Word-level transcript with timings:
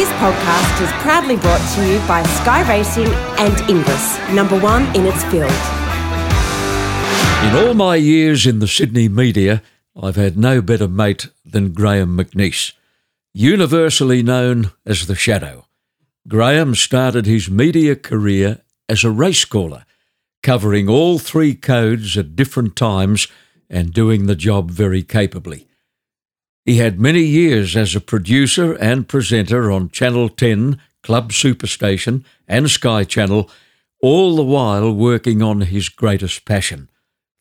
This 0.00 0.12
podcast 0.12 0.82
is 0.82 0.90
proudly 1.02 1.36
brought 1.36 1.60
to 1.74 1.86
you 1.86 1.98
by 2.08 2.22
Sky 2.22 2.66
Racing 2.66 3.08
and 3.36 3.60
Inglis, 3.68 4.18
number 4.30 4.58
one 4.58 4.84
in 4.96 5.04
its 5.04 5.22
field. 5.24 5.52
In 7.44 7.54
all 7.54 7.74
my 7.74 7.96
years 7.96 8.46
in 8.46 8.60
the 8.60 8.66
Sydney 8.66 9.10
media, 9.10 9.62
I've 9.94 10.16
had 10.16 10.38
no 10.38 10.62
better 10.62 10.88
mate 10.88 11.28
than 11.44 11.74
Graham 11.74 12.16
McNeice, 12.16 12.72
universally 13.34 14.22
known 14.22 14.70
as 14.86 15.06
the 15.06 15.14
Shadow. 15.14 15.66
Graham 16.26 16.74
started 16.74 17.26
his 17.26 17.50
media 17.50 17.94
career 17.94 18.62
as 18.88 19.04
a 19.04 19.10
race 19.10 19.44
caller, 19.44 19.84
covering 20.42 20.88
all 20.88 21.18
three 21.18 21.54
codes 21.54 22.16
at 22.16 22.34
different 22.34 22.74
times 22.74 23.28
and 23.68 23.92
doing 23.92 24.24
the 24.24 24.34
job 24.34 24.70
very 24.70 25.02
capably. 25.02 25.66
He 26.70 26.76
had 26.76 27.00
many 27.00 27.22
years 27.22 27.76
as 27.76 27.96
a 27.96 28.00
producer 28.00 28.74
and 28.74 29.08
presenter 29.08 29.72
on 29.72 29.90
Channel 29.90 30.28
10, 30.28 30.80
Club 31.02 31.32
Superstation, 31.32 32.22
and 32.46 32.70
Sky 32.70 33.02
Channel, 33.02 33.50
all 34.00 34.36
the 34.36 34.44
while 34.44 34.92
working 34.92 35.42
on 35.42 35.62
his 35.62 35.88
greatest 35.88 36.44
passion 36.44 36.88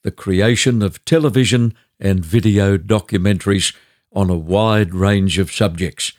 the 0.01 0.09
creation 0.09 0.81
of 0.81 1.05
television 1.05 1.75
and 1.99 2.25
video 2.25 2.75
documentaries 2.75 3.75
on 4.11 4.31
a 4.31 4.35
wide 4.35 4.95
range 4.95 5.37
of 5.37 5.51
subjects. 5.51 6.13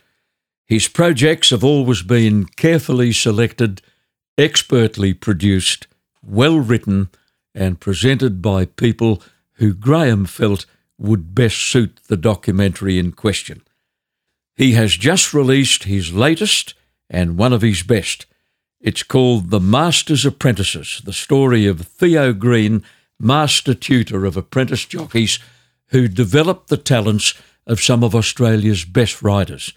His 0.65 0.87
projects 0.87 1.51
have 1.51 1.65
always 1.65 2.05
been 2.05 2.45
carefully 2.45 3.11
selected, 3.11 3.83
expertly 4.39 5.15
produced, 5.15 5.89
well 6.23 6.61
written, 6.61 7.09
and 7.57 7.81
presented 7.81 8.41
by 8.41 8.67
people 8.67 9.21
who 9.55 9.75
Graham 9.75 10.27
felt 10.27 10.65
would 11.01 11.35
best 11.35 11.59
suit 11.59 11.99
the 12.09 12.17
documentary 12.17 12.99
in 12.99 13.11
question. 13.13 13.63
He 14.55 14.73
has 14.73 14.97
just 14.97 15.33
released 15.33 15.85
his 15.85 16.13
latest 16.13 16.75
and 17.09 17.39
one 17.39 17.53
of 17.53 17.63
his 17.63 17.83
best. 17.83 18.27
It's 18.81 19.03
called 19.03 19.51
The 19.51 19.61
Master's 19.61 20.27
Apprentices, 20.27 21.01
the 21.05 21.13
story 21.13 21.67
of 21.67 21.81
Theo 21.81 22.33
Green, 22.33 22.85
master 23.19 23.75
tutor 23.75 24.25
of 24.25 24.37
apprentice 24.37 24.85
jockeys 24.85 25.39
who 25.89 26.09
developed 26.09 26.69
the 26.69 26.77
talents 26.77 27.35
of 27.67 27.81
some 27.81 28.05
of 28.05 28.15
Australia's 28.15 28.85
best 28.85 29.23
riders. 29.23 29.73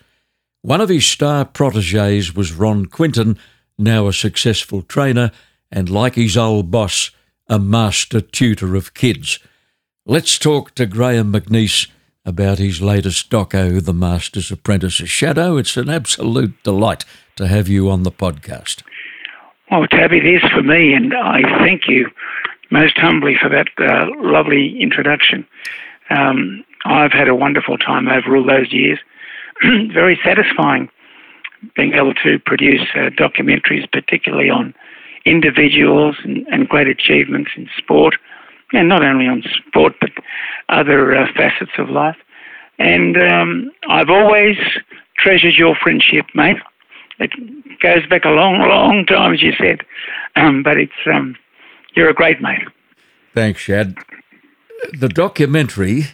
One 0.62 0.82
of 0.82 0.90
his 0.90 1.06
star 1.06 1.46
proteges 1.46 2.36
was 2.36 2.54
Ron 2.54 2.86
Quinton, 2.86 3.38
now 3.78 4.08
a 4.08 4.14
successful 4.14 4.82
trainer, 4.82 5.32
and 5.72 5.90
like 5.90 6.16
his 6.16 6.38
old 6.38 6.72
boss, 6.72 7.12
a 7.48 7.60
master 7.60 8.22
tutor 8.22 8.76
of 8.76 8.94
kids. 8.94 9.40
Let's 10.06 10.38
talk 10.38 10.76
to 10.76 10.86
Graham 10.86 11.32
McNeice 11.32 11.90
about 12.26 12.58
his 12.58 12.82
latest 12.82 13.30
doco, 13.30 13.82
The 13.82 13.94
Master's 13.94 14.52
Apprentice. 14.52 14.96
Shadow, 14.96 15.56
it's 15.56 15.78
an 15.78 15.90
absolute 15.90 16.62
delight 16.62 17.06
to 17.38 17.48
have 17.48 17.70
you 17.70 17.90
on 17.90 18.04
the 18.04 18.12
podcast. 18.12 18.84
Well, 19.72 19.88
Tappy, 19.88 20.18
it 20.18 20.26
is 20.26 20.42
for 20.52 20.62
me, 20.62 20.94
and 20.94 21.14
I 21.14 21.44
thank 21.60 21.88
you 21.88 22.10
most 22.70 22.98
humbly 22.98 23.38
for 23.42 23.48
that 23.48 23.68
uh, 23.78 24.08
lovely 24.18 24.78
introduction. 24.82 25.48
Um, 26.10 26.66
I've 26.84 27.14
had 27.14 27.30
a 27.30 27.36
wonderful 27.36 27.78
time 27.78 28.10
over 28.10 28.36
all 28.36 28.46
those 28.46 28.74
years. 28.74 29.00
Very 29.64 30.20
satisfying 30.22 30.90
being 31.78 31.94
able 31.94 32.14
to 32.16 32.40
produce 32.40 32.90
uh, 32.94 33.10
documentaries, 33.12 33.90
particularly 33.90 34.50
on 34.50 34.76
individuals 35.26 36.18
and, 36.26 36.46
and 36.48 36.68
great 36.68 36.88
achievements 36.90 37.52
in 37.56 37.70
sport 37.78 38.16
and 38.74 38.90
not 38.90 39.04
only 39.04 39.28
on 39.28 39.44
sport 39.68 39.94
but 40.02 40.10
other 40.70 41.16
uh, 41.16 41.28
facets 41.36 41.72
of 41.78 41.90
life. 41.90 42.18
And 42.80 43.22
um, 43.22 43.72
I've 43.88 44.10
always 44.10 44.58
treasured 45.18 45.54
your 45.54 45.76
friendship, 45.76 46.26
mate. 46.34 46.58
It 47.20 47.32
goes 47.80 48.06
back 48.08 48.26
a 48.26 48.30
long, 48.30 48.60
long 48.60 49.06
time, 49.06 49.34
as 49.34 49.42
you 49.42 49.54
said, 49.58 49.82
um, 50.36 50.64
but 50.64 50.78
it's 50.78 50.92
um, 51.06 51.36
you're 51.96 52.10
a 52.10 52.14
great 52.14 52.42
mate. 52.42 52.68
Thanks, 53.34 53.62
Shad. 53.62 53.96
The 55.00 55.10
documentary, 55.10 56.06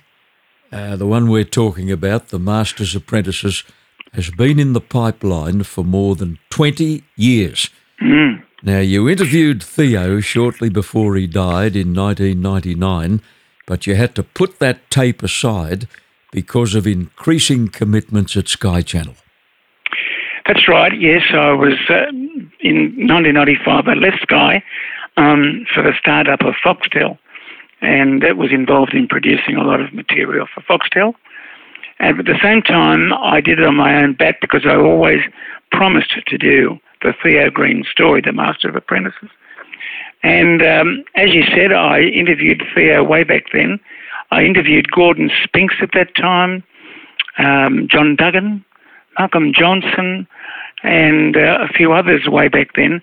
uh, 0.72 0.96
the 0.98 1.08
one 1.08 1.30
we're 1.30 1.44
talking 1.44 1.92
about, 1.92 2.28
The 2.28 2.40
Master's 2.40 2.96
Apprentices, 2.96 3.64
has 4.14 4.30
been 4.32 4.60
in 4.60 4.74
the 4.74 4.82
pipeline 4.82 5.64
for 5.64 5.84
more 5.84 6.16
than 6.16 6.38
20 6.50 7.04
years. 7.16 7.70
Mm. 8.02 8.44
Now, 8.62 8.80
you 8.80 9.08
interviewed 9.08 9.64
Theo 9.64 10.20
shortly 10.20 10.70
before 10.70 11.16
he 11.16 11.28
died 11.28 11.78
in 11.78 11.94
1999, 11.94 13.22
but 13.66 13.88
you 13.88 13.96
had 13.96 14.16
to 14.16 14.24
put 14.24 14.60
that 14.60 14.90
tape 14.92 15.24
aside 15.24 15.88
because 16.32 16.76
of 16.76 16.86
increasing 16.86 17.70
commitments 17.70 18.36
at 18.36 18.50
Sky 18.50 18.82
Channel. 18.82 19.16
That's 20.46 20.68
right, 20.68 20.92
yes. 21.00 21.22
I 21.32 21.54
was 21.54 21.74
uh, 21.90 22.10
in 22.60 23.08
1995, 23.08 23.88
I 23.88 23.94
left 23.94 24.24
Sky 24.24 24.64
um, 25.16 25.66
for 25.74 25.82
the 25.82 25.94
startup 25.98 26.42
of 26.42 26.56
Foxtel, 26.56 27.18
and 27.82 28.22
that 28.24 28.36
was 28.36 28.52
involved 28.52 28.94
in 28.94 29.08
producing 29.08 29.56
a 29.56 29.64
lot 29.64 29.80
of 29.80 29.94
material 29.94 30.48
for 30.54 30.62
Foxtel. 30.62 31.14
And 32.00 32.20
at 32.20 32.26
the 32.26 32.40
same 32.42 32.62
time, 32.62 33.14
I 33.14 33.40
did 33.40 33.60
it 33.60 33.66
on 33.66 33.76
my 33.76 34.02
own 34.02 34.14
bat 34.14 34.38
because 34.42 34.66
I 34.66 34.76
always 34.76 35.22
promised 35.72 36.14
to 36.28 36.38
do 36.38 36.80
the 37.02 37.14
Theo 37.24 37.50
Green 37.50 37.84
story, 37.90 38.22
The 38.22 38.34
Master 38.34 38.70
of 38.70 38.76
Apprentices. 38.76 39.30
And 40.24 40.62
um, 40.62 41.04
as 41.16 41.34
you 41.34 41.44
said, 41.44 41.72
I 41.72 42.02
interviewed 42.02 42.64
Theo 42.76 43.04
way 43.04 43.24
back 43.24 43.46
then. 43.54 43.80
I 44.32 44.44
interviewed 44.44 44.92
Gordon 44.92 45.32
Spinks 45.44 45.76
at 45.82 45.92
that 45.94 46.16
time, 46.16 46.64
um, 47.38 47.88
John 47.90 48.16
Duggan, 48.16 48.64
Malcolm 49.18 49.54
Johnson, 49.54 50.28
and 50.84 51.36
uh, 51.36 51.60
a 51.62 51.68
few 51.68 51.94
others 51.94 52.28
way 52.28 52.48
back 52.48 52.70
then. 52.76 53.02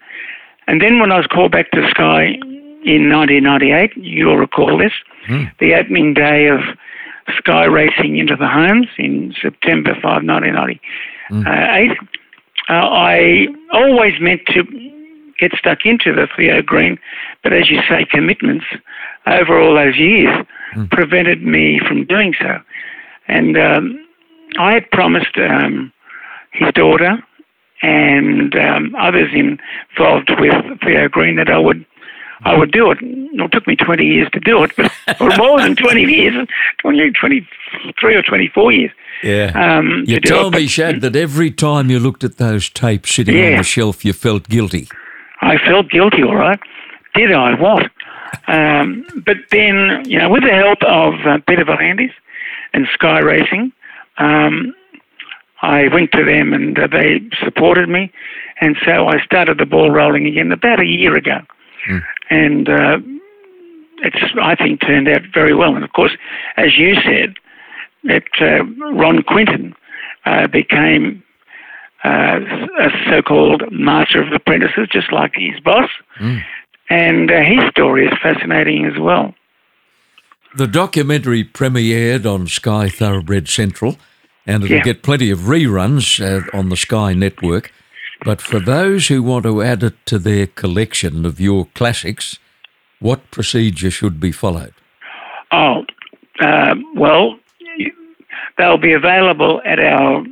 And 0.66 0.80
then 0.80 0.98
when 0.98 1.10
I 1.10 1.16
was 1.16 1.26
called 1.26 1.52
back 1.52 1.70
to 1.72 1.88
Sky 1.90 2.38
in 2.84 3.10
1998, 3.10 3.96
you'll 3.96 4.36
recall 4.36 4.78
this, 4.78 4.92
mm. 5.28 5.50
the 5.58 5.74
opening 5.74 6.14
day 6.14 6.46
of 6.48 6.60
Sky 7.36 7.64
Racing 7.64 8.18
into 8.18 8.36
the 8.36 8.48
Homes 8.48 8.88
in 8.98 9.34
September 9.40 9.94
5, 9.94 10.02
1998. 10.24 10.80
Mm. 11.30 11.46
Uh, 11.46 11.94
I 12.68 13.46
always 13.72 14.14
meant 14.20 14.42
to 14.48 14.64
get 15.38 15.52
stuck 15.58 15.84
into 15.84 16.12
the 16.12 16.26
Theo 16.36 16.62
Green, 16.62 16.98
but 17.42 17.52
as 17.52 17.70
you 17.70 17.80
say, 17.88 18.06
commitments 18.10 18.64
over 19.26 19.60
all 19.60 19.74
those 19.74 19.96
years 19.96 20.46
mm. 20.74 20.90
prevented 20.90 21.42
me 21.42 21.80
from 21.86 22.06
doing 22.06 22.34
so. 22.40 22.58
And 23.28 23.58
um, 23.58 24.06
I 24.58 24.74
had 24.74 24.90
promised 24.90 25.36
um, 25.36 25.92
his 26.52 26.72
daughter 26.72 27.22
and 27.82 28.54
um, 28.56 28.94
others 28.98 29.30
involved 29.32 30.30
with 30.38 30.80
Theo 30.82 31.08
Green 31.08 31.36
that 31.36 31.50
I 31.50 31.58
would 31.58 31.84
I 32.42 32.56
would 32.56 32.70
do 32.70 32.90
it. 32.90 32.98
It 33.00 33.52
took 33.52 33.66
me 33.66 33.76
20 33.76 34.04
years 34.04 34.28
to 34.32 34.40
do 34.40 34.62
it, 34.62 34.72
but 34.76 34.92
or 35.20 35.30
more 35.36 35.60
than 35.60 35.74
20 35.74 36.02
years, 36.02 36.46
20, 36.78 37.10
23 37.12 38.14
or 38.14 38.22
24 38.22 38.72
years. 38.72 38.90
Yeah. 39.22 39.52
Um, 39.54 40.04
you 40.06 40.20
told 40.20 40.54
me, 40.54 40.66
Shad, 40.66 41.00
that 41.00 41.16
every 41.16 41.50
time 41.50 41.90
you 41.90 41.98
looked 41.98 42.24
at 42.24 42.36
those 42.36 42.68
tapes 42.68 43.14
sitting 43.14 43.36
yeah, 43.36 43.52
on 43.52 43.56
the 43.58 43.62
shelf, 43.62 44.04
you 44.04 44.12
felt 44.12 44.48
guilty. 44.48 44.88
I 45.40 45.58
felt 45.58 45.90
guilty, 45.90 46.22
all 46.22 46.36
right. 46.36 46.60
Did 47.14 47.32
I? 47.32 47.54
What? 47.54 47.90
Um, 48.48 49.06
but 49.24 49.36
then, 49.50 50.04
you 50.06 50.18
know, 50.18 50.28
with 50.28 50.42
the 50.42 50.50
help 50.50 50.82
of 50.82 51.14
uh, 51.26 51.38
Peter 51.48 51.64
V'landys 51.64 52.12
and 52.74 52.86
Sky 52.92 53.20
Racing, 53.20 53.72
um, 54.18 54.74
I 55.62 55.88
went 55.88 56.12
to 56.12 56.24
them 56.24 56.52
and 56.52 56.78
uh, 56.78 56.86
they 56.86 57.20
supported 57.42 57.88
me. 57.88 58.12
And 58.60 58.76
so 58.84 59.08
I 59.08 59.22
started 59.24 59.58
the 59.58 59.66
ball 59.66 59.90
rolling 59.90 60.26
again 60.26 60.52
about 60.52 60.80
a 60.80 60.86
year 60.86 61.16
ago. 61.16 61.40
Mm. 61.88 62.02
And 62.30 62.68
uh, 62.68 62.98
it's, 63.98 64.16
I 64.40 64.54
think, 64.54 64.80
turned 64.80 65.08
out 65.08 65.22
very 65.32 65.54
well. 65.54 65.74
And 65.74 65.84
of 65.84 65.92
course, 65.92 66.16
as 66.56 66.76
you 66.76 66.94
said, 66.94 67.34
that 68.04 68.24
uh, 68.40 68.64
Ron 68.92 69.22
Quinton 69.22 69.74
uh, 70.24 70.46
became 70.46 71.22
uh, 72.04 72.40
a 72.78 72.90
so-called 73.08 73.62
master 73.70 74.22
of 74.22 74.32
apprentices, 74.32 74.88
just 74.90 75.12
like 75.12 75.32
his 75.34 75.58
boss. 75.60 75.90
Mm. 76.20 76.42
And 76.88 77.30
uh, 77.30 77.42
his 77.42 77.68
story 77.70 78.06
is 78.06 78.12
fascinating 78.22 78.86
as 78.86 78.98
well. 78.98 79.34
The 80.56 80.66
documentary 80.66 81.44
premiered 81.44 82.24
on 82.24 82.46
Sky 82.46 82.88
Thoroughbred 82.88 83.48
Central, 83.48 83.96
and 84.46 84.64
it'll 84.64 84.76
yeah. 84.76 84.82
get 84.82 85.02
plenty 85.02 85.30
of 85.30 85.40
reruns 85.40 86.20
uh, 86.20 86.56
on 86.56 86.68
the 86.68 86.76
Sky 86.76 87.12
network. 87.12 87.72
But 88.26 88.42
for 88.42 88.58
those 88.58 89.06
who 89.06 89.22
want 89.22 89.44
to 89.44 89.62
add 89.62 89.84
it 89.84 89.94
to 90.06 90.18
their 90.18 90.48
collection 90.48 91.24
of 91.24 91.38
your 91.38 91.66
classics, 91.74 92.40
what 92.98 93.30
procedure 93.30 93.92
should 93.92 94.18
be 94.18 94.32
followed? 94.32 94.74
Oh, 95.52 95.86
uh, 96.40 96.74
well, 96.96 97.38
they'll 98.58 98.78
be 98.78 98.94
available 98.94 99.62
at 99.64 99.78
our 99.78 100.24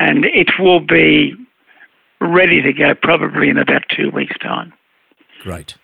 And 0.00 0.24
it 0.24 0.58
will 0.58 0.80
be 0.80 1.36
ready 2.20 2.62
to 2.62 2.72
go 2.72 2.96
probably 2.96 3.48
in 3.48 3.58
about 3.58 3.84
two 3.88 4.10
weeks' 4.10 4.36
time. 4.38 4.72
Great. 5.42 5.76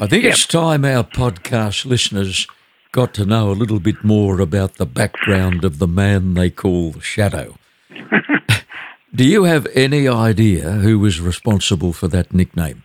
I 0.00 0.06
think 0.06 0.24
Yep. 0.24 0.32
it's 0.32 0.46
time 0.46 0.84
our 0.84 1.02
podcast 1.04 1.84
listeners 1.84 2.46
got 2.92 3.12
to 3.14 3.24
know 3.24 3.50
a 3.50 3.52
little 3.52 3.80
bit 3.80 4.04
more 4.04 4.40
about 4.40 4.74
the 4.76 4.86
background 4.86 5.64
of 5.64 5.78
the 5.78 5.88
man 5.88 6.34
they 6.34 6.50
call 6.50 7.00
Shadow. 7.00 7.56
Do 9.14 9.24
you 9.24 9.44
have 9.44 9.66
any 9.74 10.06
idea 10.06 10.70
who 10.72 10.98
was 10.98 11.20
responsible 11.20 11.92
for 11.92 12.08
that 12.08 12.32
nickname? 12.32 12.84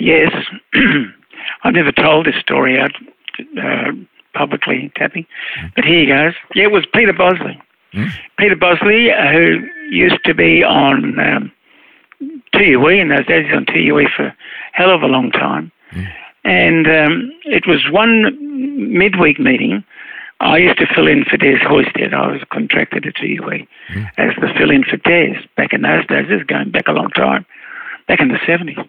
Yes, 0.00 0.32
I've 1.64 1.74
never 1.74 1.92
told 1.92 2.26
this 2.26 2.36
story 2.40 2.78
out 2.78 2.92
uh, 3.62 3.92
publicly, 4.34 4.90
Tappy, 4.96 5.26
but 5.76 5.84
here 5.84 6.06
goes. 6.06 6.34
Yeah, 6.54 6.64
it 6.64 6.72
was 6.72 6.84
Peter 6.92 7.12
Bosley. 7.12 7.60
Peter 8.38 8.56
Bosley, 8.56 9.12
uh, 9.12 9.32
who 9.32 9.66
used 9.90 10.24
to 10.24 10.34
be 10.34 10.64
on 10.64 11.18
um, 11.20 11.52
2UE 12.54 13.00
in 13.00 13.08
those 13.08 13.26
days, 13.26 13.52
on 13.54 13.66
2UE 13.66 14.06
for 14.16 14.34
hell 14.72 14.90
of 14.90 15.02
a 15.02 15.06
long 15.06 15.30
time. 15.30 15.70
And 16.44 16.88
um, 16.88 17.32
it 17.44 17.66
was 17.66 17.84
one 17.90 18.92
midweek 18.92 19.38
meeting. 19.38 19.84
I 20.40 20.58
used 20.58 20.78
to 20.78 20.86
fill 20.92 21.06
in 21.06 21.24
for 21.24 21.36
Des 21.36 21.58
Hoysted. 21.58 22.12
I 22.12 22.32
was 22.32 22.40
contracted 22.50 23.04
to 23.04 23.12
2UE 23.12 23.66
as 24.18 24.34
the 24.40 24.52
fill 24.58 24.70
in 24.70 24.82
for 24.82 24.96
Des 24.96 25.38
back 25.56 25.72
in 25.72 25.82
those 25.82 26.04
days. 26.08 26.26
This 26.28 26.40
is 26.40 26.46
going 26.46 26.70
back 26.70 26.88
a 26.88 26.92
long 26.92 27.10
time, 27.10 27.46
back 28.08 28.20
in 28.20 28.28
the 28.28 28.38
70s. 28.38 28.88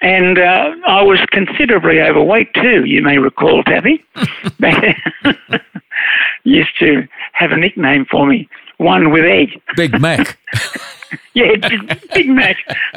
And 0.00 0.38
uh, 0.38 0.74
I 0.86 1.02
was 1.02 1.18
considerably 1.30 2.00
overweight 2.00 2.54
too, 2.54 2.84
you 2.84 3.02
may 3.02 3.18
recall, 3.18 3.62
Tappy. 3.64 4.04
used 6.44 6.78
to 6.78 7.06
have 7.32 7.52
a 7.52 7.56
nickname 7.56 8.06
for 8.10 8.26
me, 8.26 8.48
one 8.78 9.10
with 9.10 9.24
egg. 9.24 9.60
Big 9.76 10.00
Mac. 10.00 10.38
Yeah, 11.34 11.56
Big, 11.56 12.10
Big 12.14 12.28
Mac. 12.28 12.56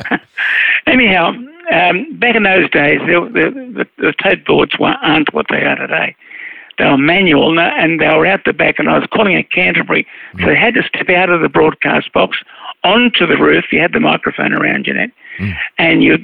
Anyhow, 0.87 1.29
um, 1.71 2.17
back 2.19 2.35
in 2.35 2.43
those 2.43 2.69
days, 2.69 2.99
the, 3.01 3.21
the, 3.33 3.85
the, 3.85 3.87
the 3.97 4.13
tote 4.21 4.45
boards 4.45 4.77
were, 4.79 4.95
aren't 5.01 5.33
what 5.33 5.45
they 5.49 5.63
are 5.63 5.75
today. 5.75 6.15
They 6.77 6.85
were 6.85 6.97
manual 6.97 7.57
and- 7.57 7.99
they 8.01 8.07
were 8.09 8.25
out 8.27 8.41
the 8.45 8.51
back, 8.53 8.77
and 8.79 8.89
I 8.89 8.99
was 8.99 9.07
calling 9.13 9.35
at 9.35 9.49
Canterbury. 9.51 10.05
So 10.39 10.47
they 10.47 10.55
had 10.55 10.73
to 10.73 10.83
step 10.83 11.09
out 11.09 11.29
of 11.29 11.41
the 11.41 11.47
broadcast 11.49 12.11
box 12.11 12.37
onto 12.83 13.25
the 13.25 13.37
roof. 13.37 13.65
You 13.71 13.79
had 13.79 13.93
the 13.93 14.01
microphone 14.01 14.51
around 14.53 14.85
you, 14.85 14.93
net, 14.93 15.11
and 15.77 16.03
you 16.03 16.17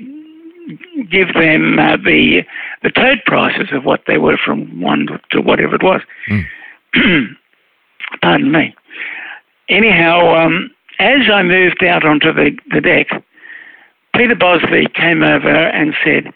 give 1.10 1.34
them 1.34 1.80
uh, 1.80 1.96
the 1.98 2.44
the 2.84 2.92
tote 2.92 3.20
prices 3.26 3.70
of 3.72 3.86
what 3.86 4.02
they 4.08 4.18
were 4.18 4.38
from 4.38 4.80
one 4.82 5.08
to 5.32 5.42
whatever 5.42 5.76
it 5.76 5.84
was. 5.84 6.02
Pardon 8.22 8.52
me. 8.52 8.76
Anyhow, 9.70 10.36
um, 10.36 10.70
as 11.00 11.30
I 11.32 11.44
moved 11.44 11.84
out 11.84 12.06
onto 12.06 12.34
the, 12.34 12.58
the 12.72 12.82
deck, 12.82 13.08
Peter 14.16 14.36
Bosley 14.36 14.88
came 14.94 15.24
over 15.24 15.50
and 15.50 15.94
said, 16.04 16.34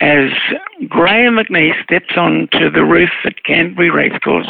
as 0.00 0.30
Graham 0.88 1.34
McNeice 1.34 1.82
steps 1.82 2.16
onto 2.16 2.70
the 2.70 2.84
roof 2.84 3.10
at 3.24 3.42
Canterbury 3.44 3.90
Racecourse, 3.90 4.48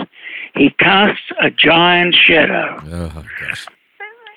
he 0.55 0.71
casts 0.79 1.33
a 1.41 1.51
giant 1.51 2.15
shadow. 2.15 2.81
Oh, 2.85 3.25
gosh. 3.41 3.67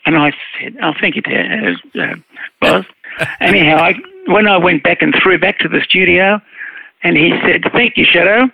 And 0.05 0.17
I 0.17 0.31
said, 0.59 0.77
"Oh, 0.81 0.93
thank 0.99 1.15
you, 1.15 1.21
Ted, 1.21 1.75
uh, 1.99 2.15
Boz." 2.59 2.85
Anyhow, 3.39 3.77
I, 3.77 3.95
when 4.27 4.47
I 4.47 4.57
went 4.57 4.83
back 4.83 5.01
and 5.01 5.13
threw 5.21 5.37
back 5.37 5.59
to 5.59 5.67
the 5.67 5.81
studio, 5.81 6.41
and 7.03 7.17
he 7.17 7.31
said, 7.45 7.63
"Thank 7.71 7.97
you, 7.97 8.05
Shadow." 8.05 8.49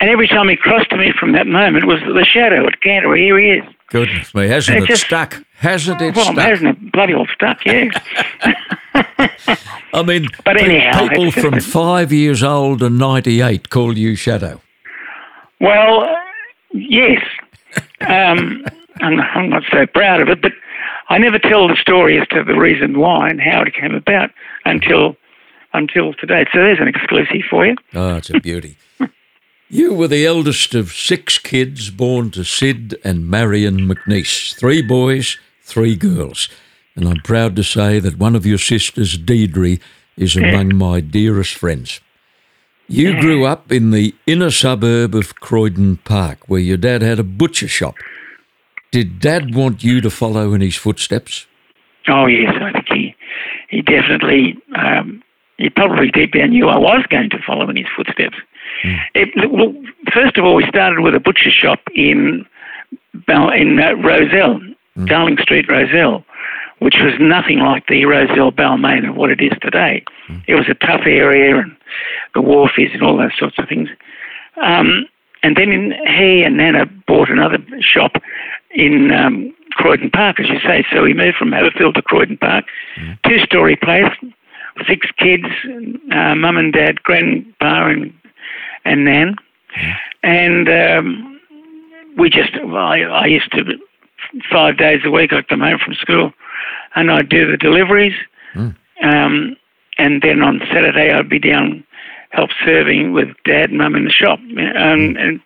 And 0.00 0.08
every 0.10 0.28
time 0.28 0.48
he 0.48 0.56
crossed 0.56 0.90
to 0.90 0.96
me 0.96 1.12
from 1.18 1.32
that 1.32 1.46
moment 1.46 1.86
was 1.86 2.00
the 2.00 2.24
Shadow 2.24 2.66
at 2.66 2.80
Canterbury. 2.80 3.22
Here 3.24 3.38
he 3.38 3.46
is. 3.58 3.74
Goodness 3.88 4.34
me, 4.34 4.46
hasn't 4.48 4.76
It 4.78 4.82
it 4.84 4.86
just- 4.86 5.04
stuck? 5.06 5.42
Hasn't 5.58 6.00
it 6.00 6.14
Well, 6.14 6.24
stuck? 6.26 6.38
hasn't 6.38 6.68
it 6.68 6.92
bloody 6.92 7.14
well 7.14 7.26
stuck? 7.34 7.64
Yeah. 7.66 7.88
I 9.92 10.02
mean, 10.04 10.28
But 10.44 10.60
anyhow, 10.60 11.08
people 11.08 11.32
from 11.32 11.58
five 11.60 12.12
years 12.12 12.42
old 12.44 12.82
and 12.82 12.96
98 12.98 13.68
call 13.70 13.98
you 13.98 14.14
Shadow. 14.14 14.60
Well, 15.60 16.02
uh, 16.04 16.14
yes. 16.72 17.24
Um, 18.00 18.64
I'm, 19.00 19.20
I'm 19.20 19.48
not 19.50 19.64
so 19.72 19.86
proud 19.86 20.20
of 20.20 20.28
it, 20.28 20.42
but 20.42 20.52
I 21.08 21.18
never 21.18 21.38
tell 21.40 21.66
the 21.66 21.76
story 21.76 22.20
as 22.20 22.28
to 22.28 22.44
the 22.44 22.54
reason 22.54 22.98
why 22.98 23.28
and 23.30 23.40
how 23.40 23.62
it 23.62 23.74
came 23.74 23.94
about 23.94 24.30
until 24.64 25.16
until 25.72 26.14
today. 26.14 26.44
So 26.52 26.60
there's 26.60 26.80
an 26.80 26.88
exclusive 26.88 27.42
for 27.50 27.66
you. 27.66 27.76
Oh, 27.94 28.16
it's 28.16 28.30
a 28.30 28.40
beauty. 28.40 28.76
You 29.68 29.94
were 29.94 30.08
the 30.08 30.26
eldest 30.26 30.74
of 30.74 30.92
six 30.92 31.38
kids 31.38 31.90
born 31.90 32.30
to 32.32 32.44
Sid 32.44 32.98
and 33.04 33.28
Marion 33.28 33.80
McNeice. 33.88 34.54
Three 34.54 34.82
boys, 34.82 35.38
three 35.62 35.96
girls. 35.96 36.48
And 36.96 37.08
I'm 37.08 37.20
proud 37.20 37.54
to 37.56 37.62
say 37.62 38.00
that 38.00 38.18
one 38.18 38.34
of 38.34 38.46
your 38.46 38.58
sisters, 38.58 39.18
Deidre, 39.18 39.80
is 40.16 40.36
among 40.36 40.74
my 40.74 41.00
dearest 41.00 41.54
friends. 41.54 42.00
You 42.88 43.20
grew 43.20 43.44
up 43.44 43.70
in 43.70 43.90
the 43.90 44.14
inner 44.26 44.50
suburb 44.50 45.14
of 45.14 45.36
Croydon 45.36 45.98
Park, 45.98 46.48
where 46.48 46.60
your 46.60 46.78
dad 46.78 47.02
had 47.02 47.18
a 47.18 47.24
butcher 47.24 47.68
shop. 47.68 47.96
Did 48.90 49.20
dad 49.20 49.54
want 49.54 49.84
you 49.84 50.00
to 50.00 50.10
follow 50.10 50.54
in 50.54 50.62
his 50.62 50.76
footsteps? 50.76 51.46
Oh 52.08 52.26
yes, 52.26 52.54
I 52.60 52.72
think 52.72 52.86
he 52.88 53.14
he 53.68 53.82
definitely 53.82 54.56
um, 54.74 55.22
he 55.58 55.68
probably 55.68 56.10
deep 56.10 56.32
down 56.32 56.50
knew 56.50 56.68
I 56.68 56.78
was 56.78 57.04
going 57.10 57.28
to 57.30 57.38
follow 57.46 57.68
in 57.68 57.76
his 57.76 57.86
footsteps. 57.94 58.38
It, 59.14 59.50
well, 59.50 59.74
first 60.12 60.36
of 60.36 60.44
all, 60.44 60.54
we 60.54 60.66
started 60.68 61.00
with 61.00 61.14
a 61.14 61.20
butcher 61.20 61.50
shop 61.50 61.80
in 61.94 62.46
Bal- 63.26 63.50
in 63.50 63.78
uh, 63.80 63.94
Rozelle, 63.94 64.60
Darling 65.06 65.38
Street, 65.38 65.68
Rozelle, 65.68 66.24
which 66.78 66.96
was 67.00 67.14
nothing 67.20 67.58
like 67.60 67.86
the 67.88 68.04
Rozelle 68.04 68.52
Balmain 68.52 69.08
of 69.08 69.16
what 69.16 69.30
it 69.30 69.40
is 69.40 69.52
today. 69.60 70.04
It 70.46 70.54
was 70.54 70.68
a 70.68 70.74
tough 70.74 71.02
area, 71.06 71.58
and 71.58 71.76
the 72.34 72.40
wharf 72.42 72.72
is, 72.78 72.90
and 72.92 73.02
all 73.02 73.16
those 73.16 73.36
sorts 73.38 73.58
of 73.58 73.68
things. 73.68 73.88
Um, 74.62 75.06
and 75.42 75.56
then 75.56 75.70
in, 75.70 75.92
he 76.06 76.42
and 76.42 76.56
Nana 76.56 76.86
bought 77.06 77.30
another 77.30 77.58
shop 77.80 78.16
in 78.72 79.12
um, 79.12 79.54
Croydon 79.72 80.10
Park, 80.10 80.40
as 80.40 80.48
you 80.48 80.58
say. 80.60 80.84
So 80.92 81.02
we 81.02 81.14
moved 81.14 81.36
from 81.36 81.50
Haberfield 81.50 81.94
to 81.94 82.02
Croydon 82.02 82.38
Park, 82.38 82.64
two-story 83.24 83.76
place, 83.76 84.12
six 84.86 85.08
kids, 85.16 85.46
uh, 86.12 86.34
mum 86.34 86.56
and 86.56 86.72
dad, 86.72 87.02
grandpa 87.02 87.86
and 87.88 88.12
and 88.88 89.04
Nan, 89.04 89.36
and 90.22 90.68
um, 90.68 91.40
we 92.16 92.30
just 92.30 92.52
well, 92.64 92.76
I, 92.76 93.00
I 93.00 93.26
used 93.26 93.52
to 93.52 93.64
five 94.50 94.76
days 94.78 95.00
a 95.04 95.10
week 95.10 95.32
I'd 95.32 95.48
come 95.48 95.60
home 95.60 95.78
from 95.84 95.94
school, 95.94 96.32
and 96.94 97.10
I'd 97.10 97.28
do 97.28 97.50
the 97.50 97.56
deliveries, 97.56 98.14
um, 99.02 99.56
and 99.98 100.22
then 100.22 100.42
on 100.42 100.60
Saturday 100.72 101.12
I'd 101.12 101.28
be 101.28 101.38
down 101.38 101.84
help 102.30 102.50
serving 102.64 103.12
with 103.12 103.28
dad 103.44 103.70
and 103.70 103.78
mum 103.78 103.94
in 103.94 104.04
the 104.04 104.10
shop, 104.10 104.38
and, 104.56 105.16
and 105.16 105.40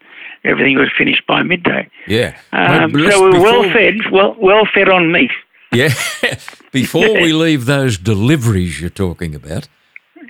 everything 0.45 0.77
was 0.79 0.89
finished 0.97 1.25
by 1.27 1.43
midday. 1.43 1.89
Yeah. 2.09 2.37
Um, 2.53 2.93
let's- 2.93 3.15
so 3.17 3.25
we 3.31 3.39
were 3.39 3.45
well 3.45 3.63
fed, 3.73 3.97
well 4.11 4.37
well 4.41 4.67
fed 4.73 4.89
on 4.89 5.13
meat. 5.13 5.31
Yeah. 5.73 5.89
Before 6.73 7.13
we 7.15 7.33
leave 7.45 7.67
those 7.67 7.99
deliveries 7.99 8.81
you're 8.81 8.91
talking 8.91 9.35
about, 9.35 9.69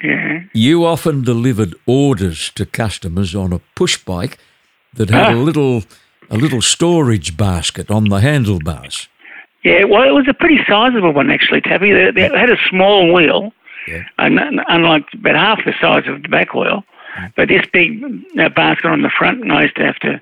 Yeah. 0.02 0.40
you 0.52 0.84
often 0.84 1.22
delivered 1.22 1.74
orders 1.86 2.50
to 2.56 2.66
customers 2.66 3.34
on 3.34 3.52
a 3.52 3.60
push 3.76 3.96
bike 4.04 4.38
that 4.94 5.10
had 5.10 5.32
a 5.32 5.36
Ah. 5.36 5.42
little 5.48 5.84
a 6.30 6.36
little 6.36 6.62
storage 6.62 7.36
basket 7.36 7.90
on 7.90 8.04
the 8.08 8.20
handlebars. 8.20 9.08
Yeah, 9.64 9.84
well, 9.84 10.02
it 10.02 10.12
was 10.12 10.26
a 10.28 10.34
pretty 10.34 10.60
sizable 10.66 11.12
one 11.12 11.30
actually, 11.30 11.60
Tappy. 11.60 11.92
They, 11.92 12.10
they 12.10 12.22
had 12.38 12.50
a 12.50 12.56
small 12.70 13.12
wheel, 13.12 13.52
Yeah. 13.86 14.02
and 14.18 14.40
unlike 14.68 15.04
about 15.14 15.36
half 15.36 15.64
the 15.64 15.74
size 15.80 16.08
of 16.08 16.22
the 16.22 16.28
back 16.28 16.54
wheel, 16.54 16.84
but 17.36 17.48
this 17.48 17.64
big 17.72 18.00
basket 18.54 18.86
on 18.90 19.02
the 19.02 19.10
front, 19.10 19.42
and 19.42 19.52
I 19.52 19.62
used 19.62 19.76
to 19.76 19.84
have 19.84 19.98
to 20.00 20.20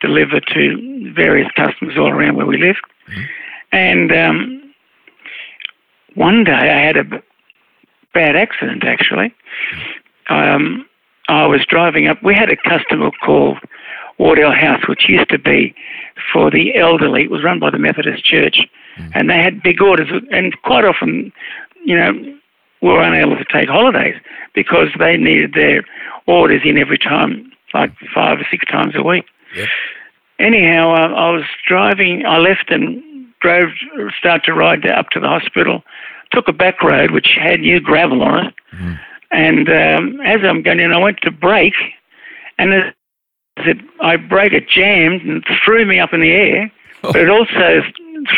deliver 0.00 0.40
to 0.40 1.12
various 1.14 1.50
customers 1.56 1.96
all 1.96 2.10
around 2.10 2.36
where 2.36 2.46
we 2.46 2.58
lived. 2.58 2.84
And 3.72 4.12
um, 4.12 4.62
one 6.14 6.44
day 6.44 6.52
I 6.52 6.80
had 6.86 6.96
a 6.96 7.04
bad 8.16 8.34
accident 8.34 8.82
actually. 8.84 9.34
Um, 10.30 10.86
I 11.28 11.46
was 11.46 11.66
driving 11.68 12.06
up. 12.08 12.22
We 12.22 12.34
had 12.34 12.50
a 12.50 12.56
customer 12.56 13.10
called 13.24 13.58
Wardell 14.18 14.52
House, 14.52 14.88
which 14.88 15.08
used 15.08 15.28
to 15.30 15.38
be 15.38 15.74
for 16.32 16.50
the 16.50 16.74
elderly. 16.76 17.24
It 17.24 17.30
was 17.30 17.44
run 17.44 17.58
by 17.60 17.70
the 17.70 17.78
Methodist 17.78 18.24
Church, 18.24 18.58
and 19.14 19.28
they 19.28 19.36
had 19.36 19.62
big 19.62 19.82
orders. 19.82 20.08
And 20.30 20.56
quite 20.62 20.84
often, 20.84 21.32
you 21.84 21.96
know, 21.96 22.12
we 22.80 22.88
were 22.88 23.02
unable 23.02 23.36
to 23.36 23.44
take 23.52 23.68
holidays 23.68 24.16
because 24.54 24.88
they 24.98 25.16
needed 25.16 25.52
their 25.52 25.84
orders 26.26 26.62
in 26.64 26.78
every 26.78 26.98
time, 26.98 27.52
like 27.74 27.92
five 28.14 28.38
or 28.38 28.46
six 28.50 28.64
times 28.66 28.94
a 28.96 29.02
week. 29.02 29.26
Yep. 29.54 29.68
Anyhow, 30.38 30.90
uh, 30.92 31.12
I 31.14 31.30
was 31.30 31.44
driving. 31.66 32.24
I 32.24 32.38
left 32.38 32.70
and 32.70 33.02
drove, 33.40 33.70
start 34.18 34.44
to 34.44 34.54
ride 34.54 34.86
up 34.86 35.10
to 35.10 35.20
the 35.20 35.28
hospital. 35.28 35.82
Took 36.36 36.48
a 36.48 36.52
back 36.52 36.82
road 36.82 37.12
which 37.12 37.28
had 37.40 37.60
new 37.60 37.80
gravel 37.80 38.20
on 38.20 38.48
it, 38.48 38.54
and 39.30 39.70
um, 39.70 40.20
as 40.20 40.40
I'm 40.44 40.60
going 40.60 40.80
in, 40.80 40.92
I 40.92 40.98
went 40.98 41.18
to 41.22 41.30
brake, 41.30 41.72
and 42.58 42.74
as 42.74 42.92
it, 43.56 43.78
I 44.00 44.16
brake 44.16 44.52
it 44.52 44.68
jammed 44.68 45.22
and 45.22 45.42
threw 45.64 45.86
me 45.86 45.98
up 45.98 46.12
in 46.12 46.20
the 46.20 46.32
air, 46.32 46.70
but 47.00 47.16
it 47.16 47.30
also 47.30 47.80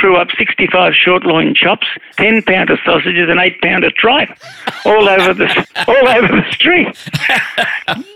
threw 0.01 0.17
up 0.17 0.29
65 0.37 0.95
short 0.95 1.25
loin 1.25 1.57
chops, 1.57 1.89
10 2.19 2.43
pound 2.43 2.71
of 2.71 2.79
sausages, 2.85 3.29
and 3.29 3.41
8 3.41 3.61
pound 3.63 3.83
of 3.83 3.95
tripe 3.95 4.31
all 4.85 5.09
over 5.09 5.35
the 5.35 5.67
all 5.89 6.09
over 6.09 6.29
the 6.29 6.53
street. 6.53 6.97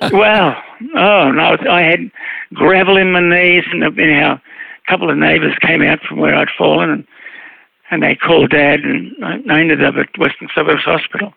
well, 0.13 0.63
oh 0.95 1.33
no, 1.33 1.57
I 1.69 1.83
had 1.83 2.09
gravel 2.55 2.97
in 2.97 3.11
my 3.11 3.21
knees, 3.21 3.65
and 3.73 3.81
know, 3.81 4.33
a 4.33 4.91
couple 4.91 5.11
of 5.11 5.19
neighbours 5.19 5.57
came 5.61 5.83
out 5.83 6.01
from 6.03 6.19
where 6.19 6.37
I'd 6.37 6.51
fallen, 6.57 6.89
and 6.89 7.07
and 7.93 8.03
they 8.03 8.17
called 8.17 8.51
Dad, 8.51 8.81
and 8.81 9.15
I 9.53 9.61
ended 9.61 9.85
up 9.85 9.95
at 9.97 10.09
Western 10.19 10.49
Suburbs 10.55 10.83
Hospital. 10.83 11.35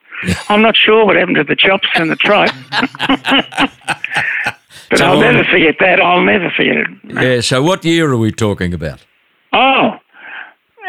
I'm 0.48 0.62
not 0.62 0.78
sure 0.78 1.06
what 1.06 1.18
happened 1.18 1.36
to 1.36 1.44
the 1.44 1.56
chops 1.56 1.88
and 1.96 2.10
the 2.10 2.16
tripe. 2.16 2.50
but 4.90 4.98
So, 4.98 5.06
I'll 5.06 5.20
never 5.20 5.44
forget 5.44 5.76
that. 5.82 6.00
I'll 6.00 6.24
never 6.24 6.50
forget 6.50 6.78
it. 6.78 6.88
Yeah. 7.04 7.42
So 7.42 7.62
what 7.62 7.84
year 7.84 8.10
are 8.10 8.16
we 8.18 8.32
talking 8.32 8.74
about? 8.74 9.04
Oh, 9.52 9.98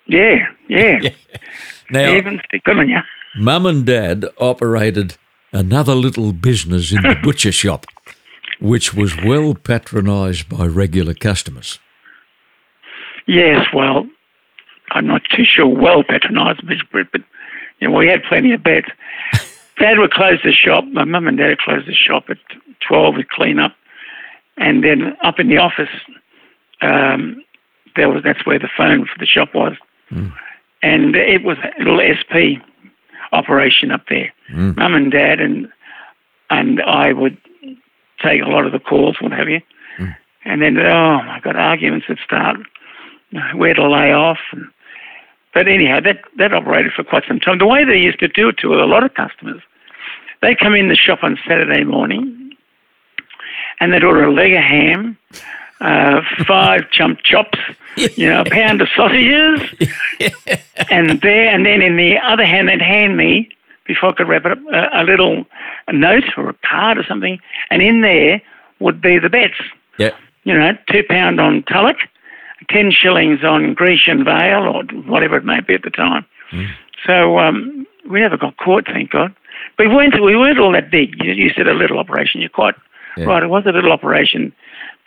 Yeah, 0.06 0.48
yeah. 0.68 1.10
Now, 1.90 2.10
Even 2.14 2.38
good 2.64 2.78
on 2.78 2.88
you. 2.90 2.98
Mum 3.36 3.66
and 3.66 3.86
Dad 3.86 4.24
operated 4.38 5.16
another 5.52 5.94
little 5.94 6.32
business 6.32 6.92
in 6.92 7.02
the 7.02 7.16
butcher 7.22 7.52
shop, 7.52 7.86
which 8.60 8.94
was 8.94 9.16
well 9.24 9.54
patronised 9.54 10.48
by 10.48 10.66
regular 10.66 11.14
customers. 11.14 11.78
Yes, 13.26 13.66
well, 13.74 14.06
I'm 14.92 15.06
not 15.06 15.22
too 15.34 15.44
sure 15.44 15.66
well 15.66 16.02
patronised, 16.02 16.62
but, 16.66 17.20
you 17.80 17.88
know, 17.88 17.94
we 17.94 18.08
had 18.08 18.22
plenty 18.28 18.52
of 18.52 18.62
bets. 18.62 18.88
Dad 19.78 19.98
would 19.98 20.12
close 20.12 20.40
the 20.42 20.52
shop. 20.52 20.84
My 20.86 21.04
mum 21.04 21.28
and 21.28 21.38
dad 21.38 21.50
would 21.50 21.58
close 21.60 21.86
the 21.86 21.94
shop 21.94 22.24
at 22.30 22.38
12. 22.88 23.14
We'd 23.14 23.28
clean 23.28 23.60
up. 23.60 23.76
And 24.56 24.82
then 24.82 25.16
up 25.22 25.38
in 25.38 25.48
the 25.48 25.58
office, 25.58 25.88
um, 26.80 27.44
there 27.94 28.08
was 28.08 28.24
that's 28.24 28.44
where 28.44 28.58
the 28.58 28.68
phone 28.76 29.06
for 29.06 29.16
the 29.20 29.26
shop 29.26 29.54
was. 29.54 29.74
And 30.82 31.14
it 31.14 31.44
was 31.44 31.58
a 31.58 31.78
little 31.78 32.00
SP 32.02 32.58
operation 33.32 33.90
up 33.90 34.04
there. 34.08 34.32
Mm. 34.50 34.76
Mum 34.76 34.94
and 34.94 35.12
dad 35.12 35.40
and 35.40 35.68
and 36.50 36.80
I 36.80 37.12
would 37.12 37.36
take 38.22 38.42
a 38.42 38.48
lot 38.48 38.66
of 38.66 38.72
the 38.72 38.78
calls, 38.78 39.20
what 39.20 39.32
have 39.32 39.48
you. 39.48 39.60
Mm. 39.98 40.16
And 40.44 40.62
then, 40.62 40.78
oh 40.78 41.22
my 41.22 41.40
God, 41.42 41.56
arguments 41.56 42.08
would 42.08 42.18
start 42.24 42.56
where 43.54 43.74
to 43.74 43.88
lay 43.88 44.12
off. 44.12 44.38
And, 44.52 44.66
but 45.54 45.68
anyhow, 45.68 46.00
that, 46.00 46.22
that 46.36 46.54
operated 46.54 46.92
for 46.92 47.04
quite 47.04 47.24
some 47.28 47.40
time. 47.40 47.58
The 47.58 47.66
way 47.66 47.84
they 47.84 47.98
used 47.98 48.20
to 48.20 48.28
do 48.28 48.48
it 48.48 48.56
to 48.58 48.74
a 48.74 48.86
lot 48.86 49.04
of 49.04 49.14
customers, 49.14 49.60
they'd 50.40 50.58
come 50.58 50.74
in 50.74 50.88
the 50.88 50.96
shop 50.96 51.20
on 51.22 51.38
Saturday 51.46 51.84
morning 51.84 52.52
and 53.80 53.92
they'd 53.92 54.04
order 54.04 54.24
a 54.24 54.32
leg 54.32 54.52
of 54.52 54.62
ham, 54.62 55.18
uh, 55.80 56.20
five 56.46 56.90
chump 56.90 57.20
chops, 57.22 57.58
you 57.96 58.28
know, 58.28 58.42
a 58.42 58.44
pound 58.50 58.80
of 58.80 58.88
sausages, 58.96 59.60
and 60.90 61.20
there, 61.20 61.48
and 61.54 61.64
then 61.66 61.82
in 61.82 61.96
the 61.96 62.18
other 62.18 62.44
hand, 62.44 62.68
they'd 62.68 62.80
hand 62.82 63.16
me 63.16 63.48
before 63.86 64.10
I 64.10 64.12
could 64.12 64.28
wrap 64.28 64.44
it 64.44 64.52
up 64.52 64.58
a, 64.72 65.02
a 65.02 65.04
little 65.04 65.44
a 65.86 65.92
note 65.92 66.24
or 66.36 66.50
a 66.50 66.54
card 66.66 66.98
or 66.98 67.04
something, 67.04 67.38
and 67.70 67.82
in 67.82 68.02
there 68.02 68.42
would 68.80 69.00
be 69.00 69.18
the 69.18 69.28
bets 69.30 69.54
Yeah. 69.98 70.10
you 70.44 70.54
know, 70.54 70.76
two 70.90 71.02
pound 71.08 71.40
on 71.40 71.62
Tulloch, 71.64 71.96
ten 72.68 72.90
shillings 72.90 73.42
on 73.44 73.74
Grecian 73.74 74.24
Vale, 74.24 74.64
or 74.68 74.82
whatever 75.10 75.36
it 75.36 75.44
may 75.44 75.60
be 75.60 75.74
at 75.74 75.82
the 75.82 75.90
time. 75.90 76.24
So 77.06 77.38
um, 77.38 77.86
we 78.10 78.20
never 78.20 78.36
got 78.36 78.56
caught, 78.56 78.86
thank 78.86 79.10
God. 79.10 79.34
But 79.76 79.88
we 79.88 79.94
weren't, 79.94 80.14
we 80.22 80.36
weren't 80.36 80.58
all 80.58 80.72
that 80.72 80.90
big. 80.90 81.14
You, 81.22 81.32
you 81.32 81.50
said 81.50 81.68
a 81.68 81.74
little 81.74 81.98
operation. 81.98 82.40
You're 82.40 82.50
quite 82.50 82.74
Yeah. 83.16 83.24
right. 83.24 83.42
It 83.42 83.48
was 83.48 83.64
a 83.66 83.72
little 83.72 83.92
operation, 83.92 84.52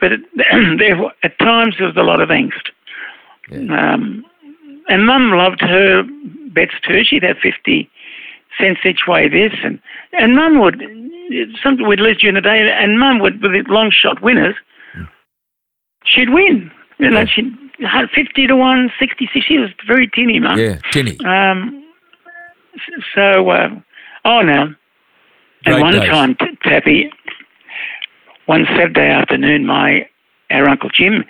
but 0.01 0.11
it, 0.11 0.19
there 0.79 0.97
were- 0.97 1.13
at 1.23 1.37
times 1.39 1.75
there 1.77 1.87
was 1.87 1.95
a 1.95 2.03
lot 2.03 2.19
of 2.21 2.27
angst. 2.29 2.69
Um, 3.71 4.25
and 4.89 5.05
Mum 5.05 5.31
loved 5.31 5.61
her 5.61 6.03
bets 6.53 6.73
too. 6.85 7.03
She'd 7.03 7.23
have 7.23 7.37
fifty 7.37 7.89
cents 8.59 8.81
each 8.85 9.01
way 9.07 9.29
this, 9.29 9.53
and 9.63 9.79
and 10.13 10.35
Mum 10.35 10.59
would 10.59 10.81
something 11.63 11.87
we'd 11.87 11.99
lose 12.01 12.17
during 12.17 12.35
the 12.35 12.41
day, 12.41 12.69
and 12.71 12.99
Mum 12.99 13.19
would 13.19 13.41
with 13.41 13.51
the 13.53 13.63
long 13.71 13.89
shot 13.91 14.21
winners 14.21 14.55
she'd 16.05 16.29
win. 16.29 16.71
You 16.99 17.09
know, 17.09 17.25
she'd 17.25 17.51
had 17.87 18.09
50 18.11 18.47
to 18.47 18.55
1, 18.55 18.91
66. 18.99 19.45
She 19.45 19.57
was 19.57 19.69
very 19.87 20.07
tinny, 20.13 20.39
mum. 20.39 20.57
Yeah. 20.59 20.77
Tinny. 20.91 21.17
Um, 21.25 21.83
so, 23.15 23.49
uh, 23.49 23.69
oh, 24.25 24.41
no. 24.41 24.73
Great 25.63 25.73
and 25.75 25.81
one 25.81 25.93
days. 25.93 26.09
time, 26.09 26.35
T- 26.35 26.57
Tappy, 26.63 27.11
one 28.45 28.65
Saturday 28.65 29.07
afternoon, 29.07 29.65
my 29.65 30.07
our 30.51 30.67
Uncle 30.67 30.89
Jim 30.89 31.23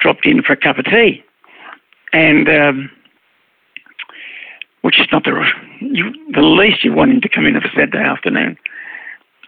dropped 0.00 0.26
in 0.26 0.42
for 0.42 0.52
a 0.52 0.56
cup 0.56 0.78
of 0.78 0.84
tea. 0.84 1.24
And, 2.12 2.48
um, 2.48 2.90
which 4.82 5.00
is 5.00 5.06
not 5.10 5.24
the, 5.24 5.44
you, 5.80 6.12
the 6.32 6.42
least 6.42 6.84
you 6.84 6.92
want 6.92 7.10
him 7.10 7.20
to 7.22 7.28
come 7.28 7.46
in 7.46 7.56
of 7.56 7.64
a 7.64 7.68
Saturday 7.70 7.98
afternoon. 7.98 8.56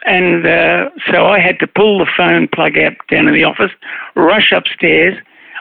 And 0.05 0.45
uh, 0.45 0.89
so 1.11 1.27
I 1.27 1.39
had 1.39 1.59
to 1.59 1.67
pull 1.67 1.99
the 1.99 2.07
phone 2.17 2.47
plug 2.47 2.77
out 2.77 2.93
down 3.09 3.27
in 3.27 3.33
the 3.33 3.43
office, 3.43 3.71
rush 4.15 4.51
upstairs, 4.51 5.15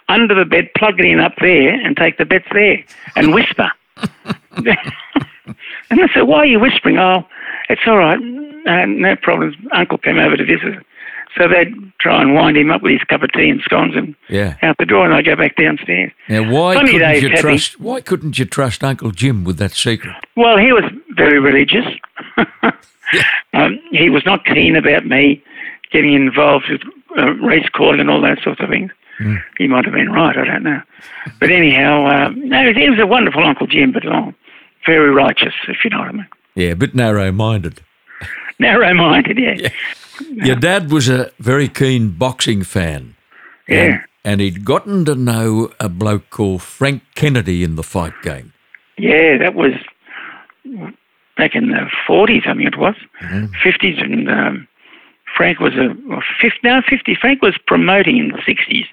under 0.09 0.35
the 0.35 0.45
bed, 0.45 0.71
plug 0.76 0.99
it 0.99 1.04
in 1.04 1.21
up 1.21 1.35
there, 1.40 1.75
and 1.75 1.97
take 1.97 2.16
the 2.16 2.25
bets 2.25 2.47
there 2.52 2.83
and 3.16 3.35
whisper. 3.35 3.71
and 4.56 6.00
I 6.00 6.09
said, 6.14 6.23
Why 6.23 6.38
are 6.38 6.47
you 6.47 6.61
whispering? 6.61 6.99
Oh, 6.99 7.26
it's 7.68 7.83
all 7.87 7.99
right. 7.99 8.18
Uh, 8.18 8.87
no 8.87 9.16
problems. 9.16 9.56
Uncle 9.73 9.99
came 9.99 10.18
over 10.18 10.37
to 10.37 10.45
visit. 10.45 10.85
So 11.37 11.49
they'd 11.49 11.75
try 11.99 12.23
and 12.23 12.35
wind 12.35 12.57
him 12.57 12.71
up 12.71 12.83
with 12.83 12.93
his 12.93 13.02
cup 13.05 13.23
of 13.23 13.31
tea 13.33 13.49
and 13.50 13.61
scones 13.61 13.95
and 13.95 14.14
Yeah. 14.28 14.55
out 14.62 14.76
the 14.78 14.87
door, 14.87 15.05
and 15.05 15.12
I'd 15.14 15.26
go 15.26 15.37
back 15.37 15.57
downstairs. 15.57 16.12
Now, 16.28 16.50
why 16.50 16.75
Funny 16.75 16.93
couldn't 16.93 17.09
days, 17.12 17.23
you 17.23 17.37
trust? 17.37 17.81
Why 17.81 18.00
couldn't 18.00 18.38
you 18.38 18.45
trust 18.47 18.83
Uncle 18.83 19.11
Jim 19.11 19.45
with 19.45 19.59
that 19.59 19.73
secret? 19.73 20.14
Well, 20.37 20.57
he 20.57 20.73
was 20.73 20.85
very 21.11 21.38
religious. 21.38 21.85
um, 23.55 23.78
he 23.93 24.11
was 24.11 24.25
not 24.26 24.45
keen 24.45 24.76
about 24.76 25.07
me 25.07 25.43
getting 25.93 26.12
involved 26.14 26.66
with 26.71 26.81
uh, 27.19 27.33
race 27.35 27.69
calling 27.73 28.00
and 28.00 28.11
all 28.11 28.21
those 28.21 28.43
sorts 28.43 28.61
of 28.61 28.69
things. 28.69 28.90
He 29.57 29.66
might 29.66 29.87
have 29.87 29.95
been 29.95 30.12
right, 30.12 30.37
I 30.37 30.45
don't 30.45 30.62
know. 30.62 30.83
But 31.40 31.50
anyhow, 31.50 32.07
um, 32.07 32.47
no, 32.50 32.71
he 32.75 32.90
was 32.90 32.99
a 32.99 33.07
wonderful 33.07 33.43
Uncle 33.45 33.66
Jim, 33.66 33.90
but 33.90 34.07
oh, 34.07 34.35
very 34.85 35.11
righteous, 35.11 35.55
if 35.69 35.78
you 35.85 35.90
know 35.90 36.00
what 36.00 36.09
I 36.09 36.12
mean. 36.12 36.26
Yeah, 36.55 36.69
a 36.69 36.76
bit 36.76 36.95
narrow-minded. 36.95 37.81
Narrow-minded, 38.59 39.38
yeah. 39.38 39.69
Your 40.32 40.56
dad 40.56 40.90
was 40.90 41.08
a 41.08 41.30
very 41.38 41.68
keen 41.68 42.11
boxing 42.11 42.62
fan. 42.62 43.16
Yeah. 43.68 43.82
And, 43.85 44.00
and 44.25 44.40
he'd 44.40 44.64
gotten 44.64 45.04
to 45.04 45.14
know 45.14 45.70
a 45.80 45.88
bloke 45.88 46.30
called 46.30 46.62
Frank 46.62 47.02
Kennedy 47.14 47.62
in 47.62 47.76
the 47.76 47.82
fight 47.82 48.14
game. 48.23 48.52
Yeah, 48.99 49.38
that 49.38 49.54
was 49.54 49.73
back 51.37 51.54
in 51.54 51.68
the 51.68 51.88
40s, 52.08 52.46
I 52.46 52.54
think 52.54 52.66
it 52.68 52.78
was. 52.78 52.94
50s, 53.23 54.02
and 54.02 54.28
um, 54.30 54.68
Frank 55.37 55.61
was 55.61 55.75
a, 55.75 55.94
well, 56.06 56.23
50, 56.40 56.58
no, 56.64 56.80
50. 56.88 57.14
Frank 57.20 57.42
was 57.42 57.56
promoting 57.66 58.16
in 58.16 58.28
the 58.28 58.38
60s. 58.38 58.87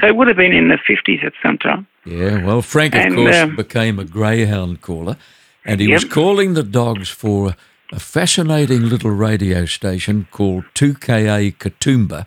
So 0.00 0.06
it 0.08 0.16
would 0.16 0.26
have 0.26 0.36
been 0.36 0.52
in 0.52 0.68
the 0.68 0.78
50s 0.78 1.22
at 1.24 1.34
some 1.40 1.56
time. 1.56 1.86
Yeah, 2.04 2.44
well, 2.44 2.62
Frank, 2.62 2.96
of 2.96 3.00
And, 3.00 3.14
course, 3.14 3.36
um, 3.36 3.54
became 3.54 4.00
a 4.00 4.04
greyhound 4.04 4.80
caller, 4.80 5.16
and 5.64 5.80
he 5.80 5.92
was 5.92 6.04
calling 6.04 6.54
the 6.54 6.64
dogs 6.64 7.08
for 7.10 7.54
a 7.92 8.00
fascinating 8.00 8.82
little 8.82 9.10
radio 9.10 9.64
station 9.64 10.26
called 10.30 10.64
2KA 10.74 11.56
Katoomba, 11.56 12.26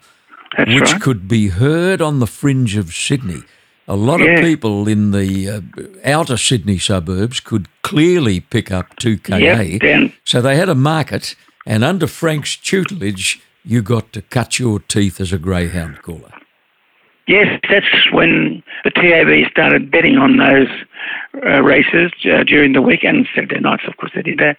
That's 0.57 0.69
which 0.73 0.91
right. 0.91 1.01
could 1.01 1.27
be 1.27 1.49
heard 1.49 2.01
on 2.01 2.19
the 2.19 2.27
fringe 2.27 2.75
of 2.75 2.93
Sydney. 2.93 3.43
A 3.87 3.95
lot 3.95 4.21
of 4.21 4.39
people 4.39 4.87
in 4.87 5.11
the 5.11 5.49
uh, 5.49 5.61
outer 6.05 6.37
Sydney 6.37 6.77
suburbs 6.77 7.39
could 7.39 7.67
clearly 7.81 8.39
pick 8.39 8.71
up 8.71 8.95
2KA. 8.97 9.81
Yep, 9.81 10.11
So 10.23 10.41
they 10.41 10.55
had 10.55 10.69
a 10.69 10.75
market, 10.75 11.35
and 11.65 11.83
under 11.83 12.07
Frank's 12.07 12.55
tutelage, 12.55 13.41
you 13.63 13.81
got 13.81 14.13
to 14.13 14.21
cut 14.21 14.59
your 14.59 14.79
teeth 14.79 15.19
as 15.19 15.33
a 15.33 15.37
greyhound 15.37 16.01
caller. 16.01 16.31
Yes, 17.27 17.59
that's 17.69 18.11
when 18.11 18.63
the 18.83 18.89
TAB 18.91 19.51
started 19.51 19.91
betting 19.91 20.17
on 20.17 20.37
those 20.37 20.67
uh, 21.45 21.61
races 21.61 22.11
uh, 22.25 22.43
during 22.43 22.73
the 22.73 22.81
weekend, 22.81 23.27
Saturday 23.35 23.59
nights, 23.59 23.83
of 23.87 23.95
course, 23.97 24.11
they 24.15 24.21
did 24.21 24.39
that. 24.39 24.57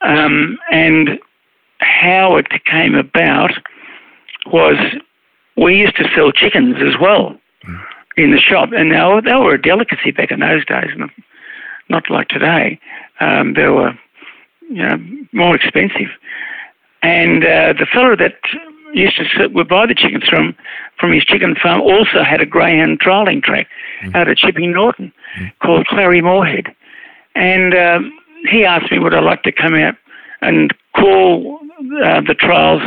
Um, 0.00 0.58
and 0.70 1.18
how 1.80 2.36
it 2.36 2.46
came 2.64 2.94
about 2.94 3.52
was 4.46 4.76
we 5.56 5.76
used 5.76 5.96
to 5.96 6.08
sell 6.14 6.32
chickens 6.32 6.76
as 6.80 6.98
well 7.00 7.36
in 8.16 8.32
the 8.32 8.38
shop, 8.38 8.70
and 8.76 8.88
now 8.88 9.20
they 9.20 9.34
were 9.34 9.54
a 9.54 9.62
delicacy 9.62 10.10
back 10.10 10.30
in 10.30 10.40
those 10.40 10.64
days, 10.64 10.90
not, 10.96 11.10
not 11.88 12.10
like 12.10 12.28
today. 12.28 12.78
Um, 13.20 13.54
they 13.54 13.68
were, 13.68 13.92
you 14.68 14.82
know, 14.82 14.98
more 15.32 15.54
expensive. 15.56 16.10
And 17.02 17.44
uh, 17.44 17.74
the 17.74 17.86
fellow 17.92 18.16
that 18.16 18.34
used 18.92 19.16
to 19.16 19.24
sit, 19.36 19.52
would 19.52 19.68
buy 19.68 19.86
the 19.86 19.94
chickens 19.94 20.24
from 20.28 20.54
from 20.98 21.12
his 21.12 21.24
chicken 21.24 21.54
farm 21.54 21.80
also 21.80 22.22
had 22.22 22.40
a 22.40 22.46
greyhound 22.46 23.00
trialling 23.00 23.42
track 23.42 23.68
out 24.14 24.28
at 24.28 24.36
Chipping 24.36 24.72
Norton 24.72 25.12
called 25.62 25.86
Clary 25.86 26.20
Moorhead. 26.20 26.74
And 27.34 27.74
um, 27.74 28.18
he 28.50 28.64
asked 28.64 28.90
me 28.90 28.98
would 28.98 29.14
I 29.14 29.20
like 29.20 29.42
to 29.44 29.52
come 29.52 29.74
out 29.74 29.94
and 30.40 30.74
call 30.94 31.58
uh, 32.04 32.20
the 32.20 32.34
trials 32.38 32.82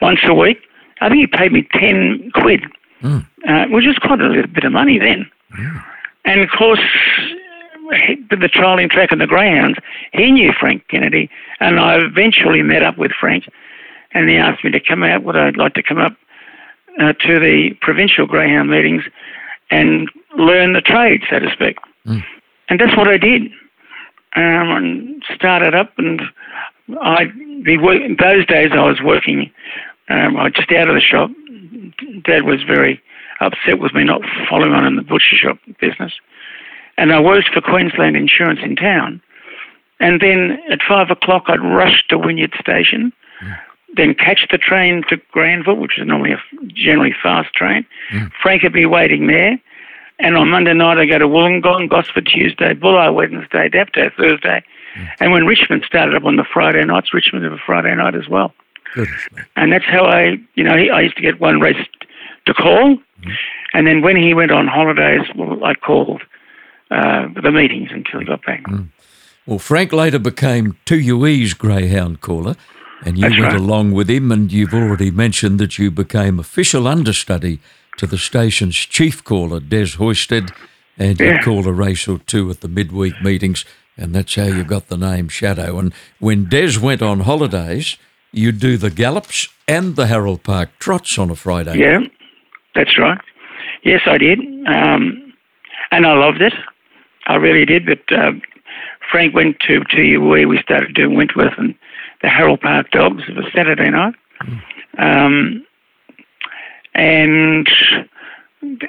once 0.00 0.20
a 0.24 0.34
week. 0.34 0.58
I 1.00 1.08
think 1.08 1.20
he 1.20 1.26
paid 1.26 1.52
me 1.52 1.66
10 1.72 2.30
quid, 2.34 2.64
mm. 3.02 3.26
uh, 3.46 3.66
which 3.68 3.86
was 3.86 3.98
quite 3.98 4.20
a 4.20 4.28
little 4.28 4.46
bit 4.46 4.64
of 4.64 4.72
money 4.72 4.98
then. 4.98 5.30
Mm. 5.58 5.84
And 6.24 6.40
of 6.40 6.48
course, 6.50 6.80
with 8.30 8.40
the 8.40 8.48
trialing 8.48 8.90
track 8.90 9.12
and 9.12 9.20
the 9.20 9.26
greyhounds, 9.26 9.78
he 10.12 10.30
knew 10.30 10.52
Frank 10.58 10.88
Kennedy, 10.88 11.30
and 11.60 11.78
I 11.78 11.98
eventually 11.98 12.62
met 12.62 12.82
up 12.82 12.98
with 12.98 13.12
Frank, 13.12 13.48
and 14.12 14.28
he 14.28 14.36
asked 14.36 14.64
me 14.64 14.70
to 14.70 14.80
come 14.80 15.02
out. 15.02 15.22
Would 15.24 15.36
I 15.36 15.50
like 15.50 15.74
to 15.74 15.82
come 15.82 15.98
up 15.98 16.16
uh, 17.00 17.12
to 17.12 17.38
the 17.38 17.76
provincial 17.80 18.26
greyhound 18.26 18.70
meetings 18.70 19.02
and 19.70 20.10
learn 20.36 20.72
the 20.72 20.80
trade, 20.80 21.22
so 21.30 21.38
to 21.38 21.50
speak? 21.50 21.76
Mm. 22.06 22.24
And 22.68 22.80
that's 22.80 22.96
what 22.96 23.08
I 23.08 23.18
did. 23.18 23.52
Um, 24.36 24.70
and 24.70 25.24
started 25.34 25.74
up, 25.74 25.92
and 25.98 26.20
I 27.00 27.24
be 27.64 27.78
work, 27.78 28.02
those 28.18 28.46
days 28.46 28.70
I 28.72 28.84
was 28.84 29.00
working. 29.02 29.50
Um, 30.08 30.36
I 30.36 30.44
was 30.44 30.52
just 30.54 30.70
out 30.72 30.88
of 30.88 30.94
the 30.94 31.00
shop. 31.00 31.30
Dad 32.22 32.44
was 32.44 32.62
very 32.62 33.02
upset 33.40 33.80
with 33.80 33.94
me 33.94 34.04
not 34.04 34.22
following 34.48 34.72
on 34.72 34.86
in 34.86 34.96
the 34.96 35.02
butcher 35.02 35.36
shop 35.36 35.58
business. 35.80 36.12
And 36.98 37.12
I 37.12 37.20
worked 37.20 37.48
for 37.52 37.60
Queensland 37.60 38.16
Insurance 38.16 38.60
in 38.62 38.76
town. 38.76 39.20
And 40.00 40.20
then 40.20 40.58
at 40.70 40.80
five 40.86 41.10
o'clock, 41.10 41.44
I'd 41.46 41.60
rush 41.60 42.04
to 42.08 42.18
Wynyard 42.18 42.54
Station, 42.60 43.12
then 43.94 44.14
catch 44.14 44.46
the 44.50 44.58
train 44.58 45.02
to 45.08 45.16
Granville, 45.32 45.76
which 45.76 45.98
is 45.98 46.06
normally 46.06 46.32
a 46.32 46.42
generally 46.74 47.14
fast 47.22 47.54
train. 47.54 47.86
Frank 48.42 48.62
would 48.62 48.72
be 48.74 48.86
waiting 48.86 49.26
there. 49.26 49.58
And 50.18 50.36
on 50.36 50.48
Monday 50.48 50.72
night, 50.72 50.98
I 50.98 51.04
go 51.04 51.18
to 51.18 51.28
Wollongong, 51.28 51.90
Gosford 51.90 52.26
Tuesday, 52.26 52.72
Bulli 52.74 53.14
Wednesday, 53.14 53.68
Dapto 53.68 54.10
Thursday. 54.14 54.64
Mm. 54.96 55.08
And 55.20 55.32
when 55.32 55.44
Richmond 55.44 55.84
started 55.86 56.14
up 56.14 56.24
on 56.24 56.36
the 56.36 56.44
Friday 56.44 56.84
nights, 56.84 57.12
Richmond 57.12 57.44
had 57.44 57.52
a 57.52 57.58
Friday 57.58 57.94
night 57.94 58.14
as 58.14 58.28
well. 58.28 58.54
Goodness, 58.94 59.28
and 59.56 59.72
that's 59.72 59.84
how 59.84 60.04
I, 60.06 60.38
you 60.54 60.64
know, 60.64 60.72
I 60.72 61.00
used 61.02 61.16
to 61.16 61.22
get 61.22 61.38
one 61.40 61.60
race 61.60 61.76
to 62.46 62.54
call. 62.54 62.96
Mm. 62.96 63.32
And 63.74 63.86
then 63.86 64.00
when 64.00 64.16
he 64.16 64.32
went 64.32 64.52
on 64.52 64.66
holidays, 64.66 65.26
well, 65.34 65.62
I 65.64 65.74
called 65.74 66.22
uh, 66.90 67.28
the 67.42 67.50
meetings 67.50 67.90
until 67.92 68.20
he 68.20 68.26
got 68.26 68.44
back. 68.44 68.62
Mm. 68.64 68.88
Well, 69.44 69.58
Frank 69.58 69.92
later 69.92 70.18
became 70.18 70.76
2UE's 70.86 71.54
greyhound 71.54 72.20
caller, 72.20 72.56
and 73.04 73.18
you 73.18 73.28
That's 73.28 73.38
went 73.38 73.52
right. 73.52 73.60
along 73.60 73.92
with 73.92 74.08
him, 74.08 74.32
and 74.32 74.50
you've 74.50 74.74
already 74.74 75.10
mentioned 75.10 75.60
that 75.60 75.78
you 75.78 75.90
became 75.90 76.38
official 76.38 76.88
understudy 76.88 77.60
to 77.98 78.06
the 78.06 78.18
station's 78.18 78.76
chief 78.76 79.24
caller, 79.24 79.60
Des 79.60 79.96
Hoysted, 79.96 80.52
and 80.98 81.18
you 81.20 81.26
yeah. 81.26 81.42
called 81.42 81.66
a 81.66 81.72
race 81.72 82.08
or 82.08 82.18
two 82.18 82.50
at 82.50 82.60
the 82.60 82.68
midweek 82.68 83.20
meetings, 83.22 83.64
and 83.96 84.14
that's 84.14 84.34
how 84.34 84.44
you 84.44 84.64
got 84.64 84.88
the 84.88 84.96
name 84.96 85.28
Shadow. 85.28 85.78
And 85.78 85.92
when 86.18 86.48
Des 86.48 86.78
went 86.80 87.02
on 87.02 87.20
holidays, 87.20 87.96
you'd 88.32 88.60
do 88.60 88.76
the 88.76 88.90
gallops 88.90 89.48
and 89.68 89.96
the 89.96 90.06
Harold 90.06 90.42
Park 90.42 90.70
trots 90.78 91.18
on 91.18 91.30
a 91.30 91.36
Friday. 91.36 91.78
Yeah, 91.78 92.00
that's 92.74 92.98
right. 92.98 93.20
Yes, 93.82 94.02
I 94.06 94.18
did. 94.18 94.40
Um, 94.66 95.32
and 95.90 96.06
I 96.06 96.14
loved 96.14 96.42
it. 96.42 96.54
I 97.26 97.36
really 97.36 97.64
did. 97.64 97.86
But 97.86 98.16
uh, 98.16 98.32
Frank 99.10 99.34
went 99.34 99.60
to 99.60 99.80
to 99.84 100.18
where 100.18 100.48
we 100.48 100.58
started 100.62 100.94
doing 100.94 101.16
Wentworth 101.16 101.54
and 101.58 101.74
the 102.22 102.28
Harold 102.28 102.60
Park 102.60 102.90
Dogs. 102.90 103.24
It 103.28 103.36
was 103.36 103.46
Saturday 103.54 103.90
night, 103.90 104.14
mm. 104.42 104.60
um, 104.98 105.65
and 106.96 107.68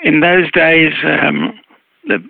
in 0.04 0.20
those 0.22 0.52
days, 0.52 0.94
um, 1.04 1.60
the, 2.08 2.24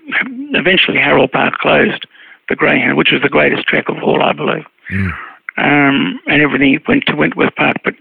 eventually 0.53 0.97
Harold 0.97 1.31
Park 1.31 1.55
closed 1.55 2.05
the 2.49 2.55
Greyhound, 2.55 2.97
which 2.97 3.11
was 3.11 3.21
the 3.21 3.29
greatest 3.29 3.67
track 3.67 3.89
of 3.89 4.01
all, 4.03 4.21
I 4.23 4.33
believe. 4.33 4.65
Mm. 4.91 5.11
Um, 5.57 6.19
and 6.27 6.41
everything 6.41 6.79
went 6.87 7.05
to 7.07 7.15
Wentworth 7.15 7.55
Park. 7.55 7.77
But 7.83 7.95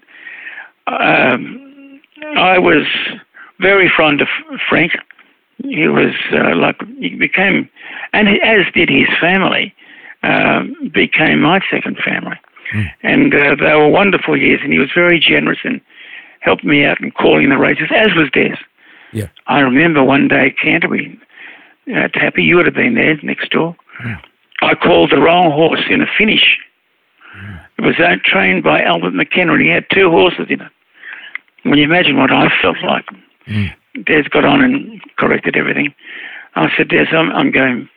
um, 0.87 2.01
I 2.37 2.59
was 2.59 2.87
very 3.59 3.90
fond 3.96 4.20
of 4.20 4.29
Frank 4.68 4.92
he 5.64 5.88
was 5.88 6.14
uh, 6.33 6.55
like 6.55 6.77
he 6.98 7.16
became, 7.16 7.68
and 8.12 8.29
as 8.29 8.66
did 8.74 8.88
his 8.88 9.09
family, 9.20 9.74
uh, 10.22 10.64
became 10.92 11.40
my 11.40 11.61
second 11.70 11.98
family, 12.05 12.37
mm. 12.72 12.90
and 13.03 13.35
uh, 13.35 13.57
they 13.57 13.74
were 13.74 13.88
wonderful 13.88 14.37
years. 14.37 14.61
And 14.62 14.72
he 14.72 14.79
was 14.79 14.90
very 14.94 15.18
generous 15.18 15.61
and 15.64 15.81
helped 16.46 16.64
me 16.64 16.85
out 16.85 17.00
in 17.00 17.11
calling 17.11 17.50
the 17.50 17.59
races, 17.59 17.88
as 17.94 18.14
was 18.14 18.30
Des. 18.32 18.56
Yeah, 19.12 19.28
I 19.46 19.61
remember 19.61 20.02
one 20.02 20.28
day 20.28 20.54
Canterbury, 20.62 21.18
uh, 21.94 22.09
Tappy, 22.09 22.42
you 22.42 22.56
would 22.56 22.66
have 22.66 22.74
been 22.74 22.94
there 22.94 23.18
next 23.22 23.50
door. 23.50 23.76
Mm. 24.02 24.20
I 24.62 24.74
called 24.74 25.11
the 25.11 25.20
wrong 25.20 25.50
horse 25.50 25.85
in 25.90 26.00
a 26.00 26.06
finish. 26.16 26.59
Mm. 27.37 27.61
It 27.78 27.82
was 27.82 27.94
uh, 27.98 28.16
trained 28.24 28.62
by 28.62 28.82
Albert 28.82 29.14
McKenna, 29.14 29.54
and 29.54 29.62
he 29.62 29.68
had 29.68 29.85
two 29.92 30.09
horses 30.11 30.46
in 30.48 30.61
it. 30.61 30.72
When 31.64 31.78
you 31.78 31.85
imagine 31.85 32.16
what 32.16 32.32
I 32.32 32.48
felt 32.62 32.76
like. 32.82 33.06
Mm. 33.46 33.74
Des 34.04 34.24
got 34.30 34.44
on 34.44 34.62
and 34.62 35.00
corrected 35.16 35.56
everything. 35.56 35.94
I 36.54 36.68
said, 36.76 36.88
Des, 36.88 37.06
I'm, 37.12 37.30
I'm 37.32 37.50
going. 37.50 37.88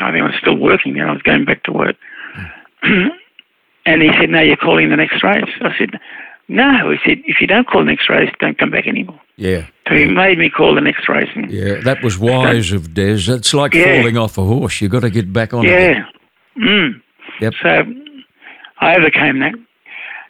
I 0.00 0.10
think 0.10 0.22
I 0.22 0.26
was 0.26 0.34
still 0.40 0.56
working 0.56 0.94
there. 0.94 1.08
I 1.08 1.12
was 1.12 1.22
going 1.22 1.44
back 1.44 1.62
to 1.64 1.72
work. 1.72 1.96
and 2.82 4.02
he 4.02 4.10
said, 4.18 4.30
No, 4.30 4.40
you're 4.40 4.56
calling 4.56 4.90
the 4.90 4.96
next 4.96 5.22
race. 5.22 5.50
I 5.60 5.76
said, 5.78 6.00
No. 6.48 6.90
He 6.90 6.98
said, 7.04 7.18
If 7.26 7.40
you 7.40 7.46
don't 7.46 7.66
call 7.66 7.80
the 7.80 7.90
next 7.90 8.08
race, 8.08 8.30
don't 8.40 8.58
come 8.58 8.70
back 8.70 8.86
anymore. 8.86 9.20
Yeah. 9.36 9.66
So 9.88 9.94
he 9.94 10.06
made 10.06 10.38
me 10.38 10.48
call 10.48 10.74
the 10.74 10.80
next 10.80 11.08
race. 11.08 11.28
yeah, 11.48 11.80
that 11.80 12.02
was 12.02 12.18
wise 12.18 12.72
of 12.72 12.94
Des. 12.94 13.24
It's 13.28 13.52
like 13.52 13.74
yeah. 13.74 14.00
falling 14.00 14.16
off 14.16 14.38
a 14.38 14.44
horse. 14.44 14.80
You've 14.80 14.92
got 14.92 15.00
to 15.00 15.10
get 15.10 15.32
back 15.32 15.52
on 15.52 15.64
yeah. 15.64 15.70
it. 15.70 15.96
Yeah. 16.56 16.64
Mm. 16.64 17.02
Yep. 17.40 17.54
So 17.62 17.82
I 18.80 18.96
overcame 18.96 19.40
that. 19.40 19.54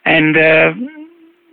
And 0.05 0.37
uh, 0.37 0.73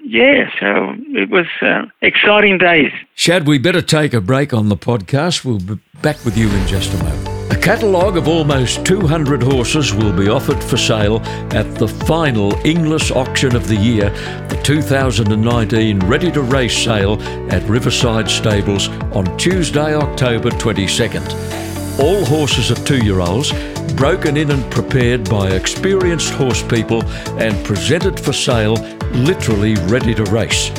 yeah, 0.04 0.50
so 0.58 0.94
it 1.08 1.30
was 1.30 1.46
uh, 1.60 1.86
exciting 2.00 2.58
days. 2.58 2.92
Shad, 3.14 3.46
we 3.46 3.58
better 3.58 3.82
take 3.82 4.14
a 4.14 4.20
break 4.20 4.52
on 4.52 4.68
the 4.68 4.76
podcast. 4.76 5.44
We'll 5.44 5.58
be 5.58 5.80
back 6.02 6.24
with 6.24 6.36
you 6.36 6.50
in 6.50 6.66
just 6.66 6.92
a 6.94 7.04
moment. 7.04 7.31
Catalogue 7.62 8.16
of 8.16 8.26
almost 8.26 8.84
200 8.84 9.42
horses 9.42 9.94
will 9.94 10.12
be 10.12 10.28
offered 10.28 10.62
for 10.62 10.76
sale 10.76 11.20
at 11.52 11.72
the 11.76 11.86
final 11.86 12.52
Inglis 12.66 13.12
auction 13.12 13.54
of 13.54 13.68
the 13.68 13.76
year, 13.76 14.10
the 14.48 14.60
2019 14.64 16.00
Ready 16.00 16.32
to 16.32 16.42
Race 16.42 16.76
sale 16.76 17.22
at 17.52 17.62
Riverside 17.68 18.28
Stables 18.28 18.88
on 19.14 19.38
Tuesday, 19.38 19.94
October 19.94 20.50
22nd 20.50 21.62
all 21.98 22.24
horses 22.24 22.70
are 22.70 22.84
two 22.86 23.04
year 23.04 23.20
olds, 23.20 23.52
broken 23.94 24.36
in 24.36 24.50
and 24.50 24.72
prepared 24.72 25.28
by 25.28 25.50
experienced 25.50 26.32
horse 26.32 26.62
people 26.62 27.04
and 27.38 27.64
presented 27.66 28.18
for 28.18 28.32
sale, 28.32 28.74
literally 29.12 29.74
ready 29.86 30.14
to 30.14 30.24
race. 30.24 30.70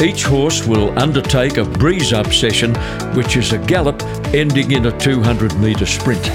Each 0.00 0.24
horse 0.24 0.66
will 0.66 0.96
undertake 0.98 1.56
a 1.56 1.64
breeze 1.64 2.12
up 2.12 2.30
session, 2.30 2.74
which 3.14 3.38
is 3.38 3.52
a 3.52 3.58
gallop 3.58 4.02
ending 4.34 4.72
in 4.72 4.86
a 4.86 4.98
200 4.98 5.58
metre 5.58 5.86
sprint. 5.86 6.30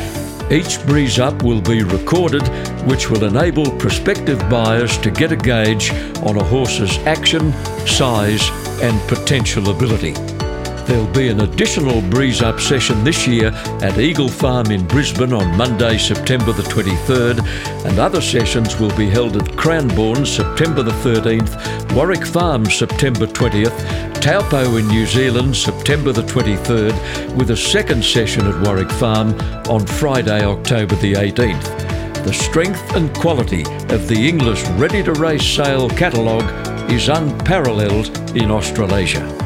Each 0.52 0.84
breeze 0.88 1.20
up 1.20 1.44
will 1.44 1.62
be 1.62 1.84
recorded, 1.84 2.42
which 2.88 3.12
will 3.12 3.24
enable 3.24 3.70
prospective 3.78 4.40
buyers 4.50 4.98
to 4.98 5.12
get 5.12 5.32
a 5.32 5.36
gauge 5.36 5.92
on 6.24 6.38
a 6.38 6.44
horse's 6.44 6.98
action, 7.06 7.54
size, 7.86 8.50
and 8.82 9.00
potential 9.08 9.70
ability. 9.70 10.41
There'll 10.86 11.14
be 11.14 11.30
an 11.30 11.42
additional 11.42 12.02
breeze 12.10 12.42
up 12.42 12.60
session 12.60 13.04
this 13.04 13.28
year 13.28 13.52
at 13.82 13.98
Eagle 13.98 14.28
Farm 14.28 14.72
in 14.72 14.86
Brisbane 14.88 15.34
on 15.34 15.56
Monday, 15.58 15.98
September 15.98 16.52
the 16.52 16.64
23rd, 16.64 17.86
and 17.86 18.00
other 18.00 18.22
sessions 18.22 18.80
will 18.80 18.96
be 18.98 19.10
held 19.10 19.38
at 19.38 19.56
Cranbourne 19.56 20.26
September 20.26 20.84
the 20.84 20.92
13th, 20.92 21.96
Warwick 21.96 22.26
Farm 22.26 22.66
September 22.66 23.26
20th, 23.26 24.22
Taupo 24.22 24.78
in 24.78 24.88
New 24.88 25.06
Zealand 25.06 25.56
September 25.56 26.12
the 26.12 26.24
23rd, 26.24 27.38
with 27.38 27.52
a 27.52 27.58
second 27.58 28.04
session 28.04 28.46
at 28.46 28.62
Warwick 28.66 28.92
Farm 28.92 29.34
on 29.70 29.86
Friday, 29.86 30.44
October 30.44 30.96
the 30.96 31.14
18th. 31.14 31.92
The 32.26 32.34
strength 32.34 32.96
and 32.96 33.14
quality 33.16 33.62
of 33.94 34.08
the 34.08 34.28
Inglis 34.28 34.68
Ready 34.72 35.02
to 35.04 35.14
Race 35.14 35.46
sale 35.46 35.90
catalogue 35.90 36.92
is 36.92 37.10
unparalleled 37.10 38.10
in 38.36 38.52
Australasia. 38.52 39.41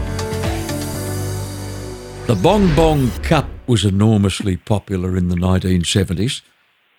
The 2.27 2.33
Bong 2.33 2.75
Bong 2.75 3.11
Cup 3.21 3.47
was 3.67 3.85
enormously 3.85 4.57
popular 4.57 5.15
in 5.15 5.27
the 5.27 5.35
1970s, 5.35 6.41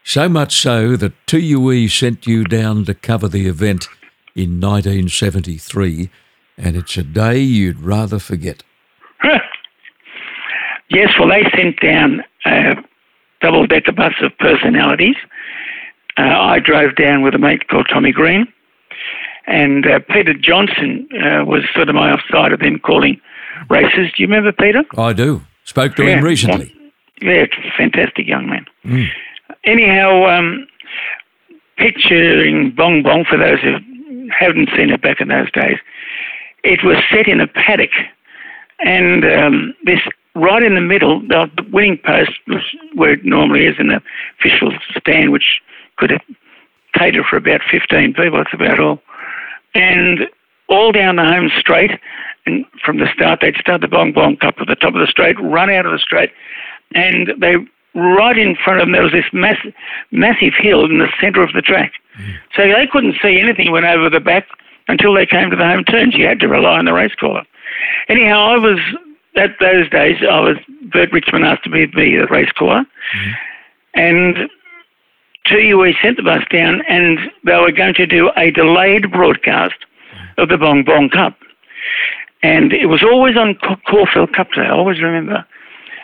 so 0.05 0.29
much 0.29 0.55
so 0.61 0.95
that 0.97 1.27
2UE 1.27 1.91
sent 1.91 2.29
you 2.29 2.45
down 2.45 2.85
to 2.85 2.95
cover 2.95 3.27
the 3.27 3.49
event 3.49 3.89
in 4.37 4.61
1973, 4.61 6.11
and 6.57 6.77
it's 6.77 6.97
a 6.97 7.03
day 7.03 7.41
you'd 7.41 7.81
rather 7.81 8.21
forget. 8.21 8.62
yes, 10.91 11.12
well, 11.19 11.29
they 11.29 11.43
sent 11.57 11.81
down 11.81 12.23
a 12.45 12.77
double 13.41 13.67
decker 13.67 13.91
bus 13.91 14.15
of 14.23 14.31
personalities. 14.39 15.17
Uh, 16.17 16.23
I 16.23 16.61
drove 16.61 16.95
down 16.95 17.23
with 17.23 17.35
a 17.35 17.39
mate 17.39 17.67
called 17.67 17.89
Tommy 17.93 18.12
Green, 18.12 18.47
and 19.49 19.89
uh, 19.89 19.99
Peter 20.09 20.35
Johnson 20.35 21.09
uh, 21.15 21.45
was 21.45 21.65
sort 21.75 21.89
of 21.89 21.97
my 21.97 22.12
offside 22.12 22.53
of 22.53 22.61
them 22.61 22.79
calling 22.79 23.21
races. 23.69 24.12
Do 24.16 24.23
you 24.23 24.27
remember 24.27 24.53
Peter? 24.53 24.85
I 24.97 25.12
do. 25.12 25.42
Spoke 25.64 25.97
to 25.97 26.05
yeah, 26.05 26.19
him 26.19 26.25
recently. 26.25 26.75
Yeah, 27.21 27.47
fantastic 27.77 28.27
young 28.27 28.49
man. 28.49 28.66
Mm. 28.85 29.09
anyhow, 29.64 30.27
um, 30.27 30.66
picturing 31.77 32.71
Bong 32.71 33.03
Bong, 33.03 33.25
for 33.25 33.38
those 33.38 33.61
who 33.61 33.77
haven't 34.31 34.69
seen 34.77 34.90
it 34.90 35.03
back 35.03 35.21
in 35.21 35.29
those 35.29 35.51
days, 35.53 35.79
it 36.62 36.85
was 36.85 36.97
set 37.11 37.29
in 37.29 37.40
a 37.40 37.47
paddock. 37.47 37.90
And 38.81 39.25
um, 39.25 39.75
this 39.85 40.01
right 40.35 40.62
in 40.62 40.75
the 40.75 40.81
middle, 40.81 41.21
the 41.21 41.49
winning 41.73 41.99
post 42.05 42.33
was 42.47 42.62
where 42.95 43.12
it 43.12 43.25
normally 43.25 43.66
is 43.66 43.77
in 43.79 43.88
the 43.88 44.03
official 44.38 44.73
stand, 44.97 45.33
which 45.33 45.61
could 45.97 46.21
cater 46.95 47.25
for 47.25 47.37
about 47.37 47.61
15 47.71 48.14
people. 48.14 48.38
That's 48.38 48.53
about 48.53 48.79
all. 48.79 49.01
And 49.75 50.29
all 50.69 50.92
down 50.92 51.16
the 51.16 51.25
home 51.25 51.51
straight, 51.59 51.92
from 52.85 52.99
the 52.99 53.09
start, 53.13 53.41
they'd 53.41 53.57
start 53.57 53.81
the 53.81 53.89
Bong 53.89 54.13
Bong 54.13 54.37
Cup 54.37 54.55
at 54.61 54.69
the 54.69 54.77
top 54.77 54.95
of 54.95 55.01
the 55.01 55.07
straight, 55.07 55.37
run 55.41 55.71
out 55.71 55.87
of 55.87 55.93
the 55.93 55.99
straight, 55.99 56.31
and 56.95 57.33
they 57.39 57.57
right 57.95 58.39
in 58.39 58.55
front 58.57 58.81
of 58.81 58.87
them 58.87 58.93
there 58.93 59.03
was 59.03 59.13
this 59.13 59.25
massive, 59.33 59.73
massive 60.13 60.53
hill 60.59 60.85
in 60.85 60.99
the 60.99 61.09
centre 61.21 61.43
of 61.43 61.53
the 61.55 61.63
track. 61.63 61.93
Mm. 62.19 62.35
So 62.55 62.63
they 62.63 62.87
couldn't 62.87 63.17
see 63.23 63.41
anything 63.41 63.73
went 63.73 63.87
over 63.87 64.11
the 64.11 64.21
back 64.21 64.47
until 64.89 65.15
they 65.15 65.27
came 65.27 65.51
to 65.51 65.57
the 65.57 65.65
home 65.65 65.85
turns. 65.85 66.15
You 66.15 66.27
had 66.27 66.41
to 66.41 66.49
rely 66.49 66.79
on 66.79 66.85
the 66.85 66.93
race 66.93 67.15
caller. 67.19 67.43
Anyhow, 68.09 68.53
I 68.53 68.59
was 68.59 68.79
at 69.37 69.51
those 69.61 69.89
days. 69.91 70.19
I 70.23 70.41
was 70.41 70.57
Bert 70.93 71.11
Richmond 71.13 71.45
asked 71.45 71.65
to 71.65 71.71
be 71.71 71.87
the 71.87 72.27
race 72.31 72.53
caller, 72.53 72.85
mm. 73.17 73.33
and 73.95 74.51
2UE 75.47 75.95
sent 76.03 76.17
the 76.17 76.23
bus 76.23 76.43
down, 76.51 76.83
and 76.89 77.19
they 77.45 77.57
were 77.57 77.73
going 77.73 77.95
to 77.95 78.07
do 78.07 78.31
a 78.37 78.51
delayed 78.51 79.11
broadcast 79.11 79.77
of 80.39 80.49
the 80.49 80.59
Bong 80.59 80.85
Bong 80.85 81.09
Cup. 81.09 81.37
And 82.47 82.73
it 82.73 82.87
was 82.87 83.03
always 83.03 83.37
on 83.37 83.59
Caulfield 83.89 84.33
Cup 84.33 84.53
Day, 84.53 84.63
I 84.63 84.71
always 84.71 85.03
remember. 85.03 85.45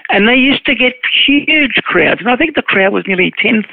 And 0.09 0.27
they 0.27 0.35
used 0.35 0.67
to 0.67 0.75
get 0.75 0.95
huge 1.25 1.75
crowds, 1.85 2.21
and 2.21 2.29
I 2.29 2.35
think 2.35 2.57
the 2.57 2.63
crowd 2.63 2.93
was 2.93 3.05
nearly 3.07 3.33
10,000. 3.39 3.71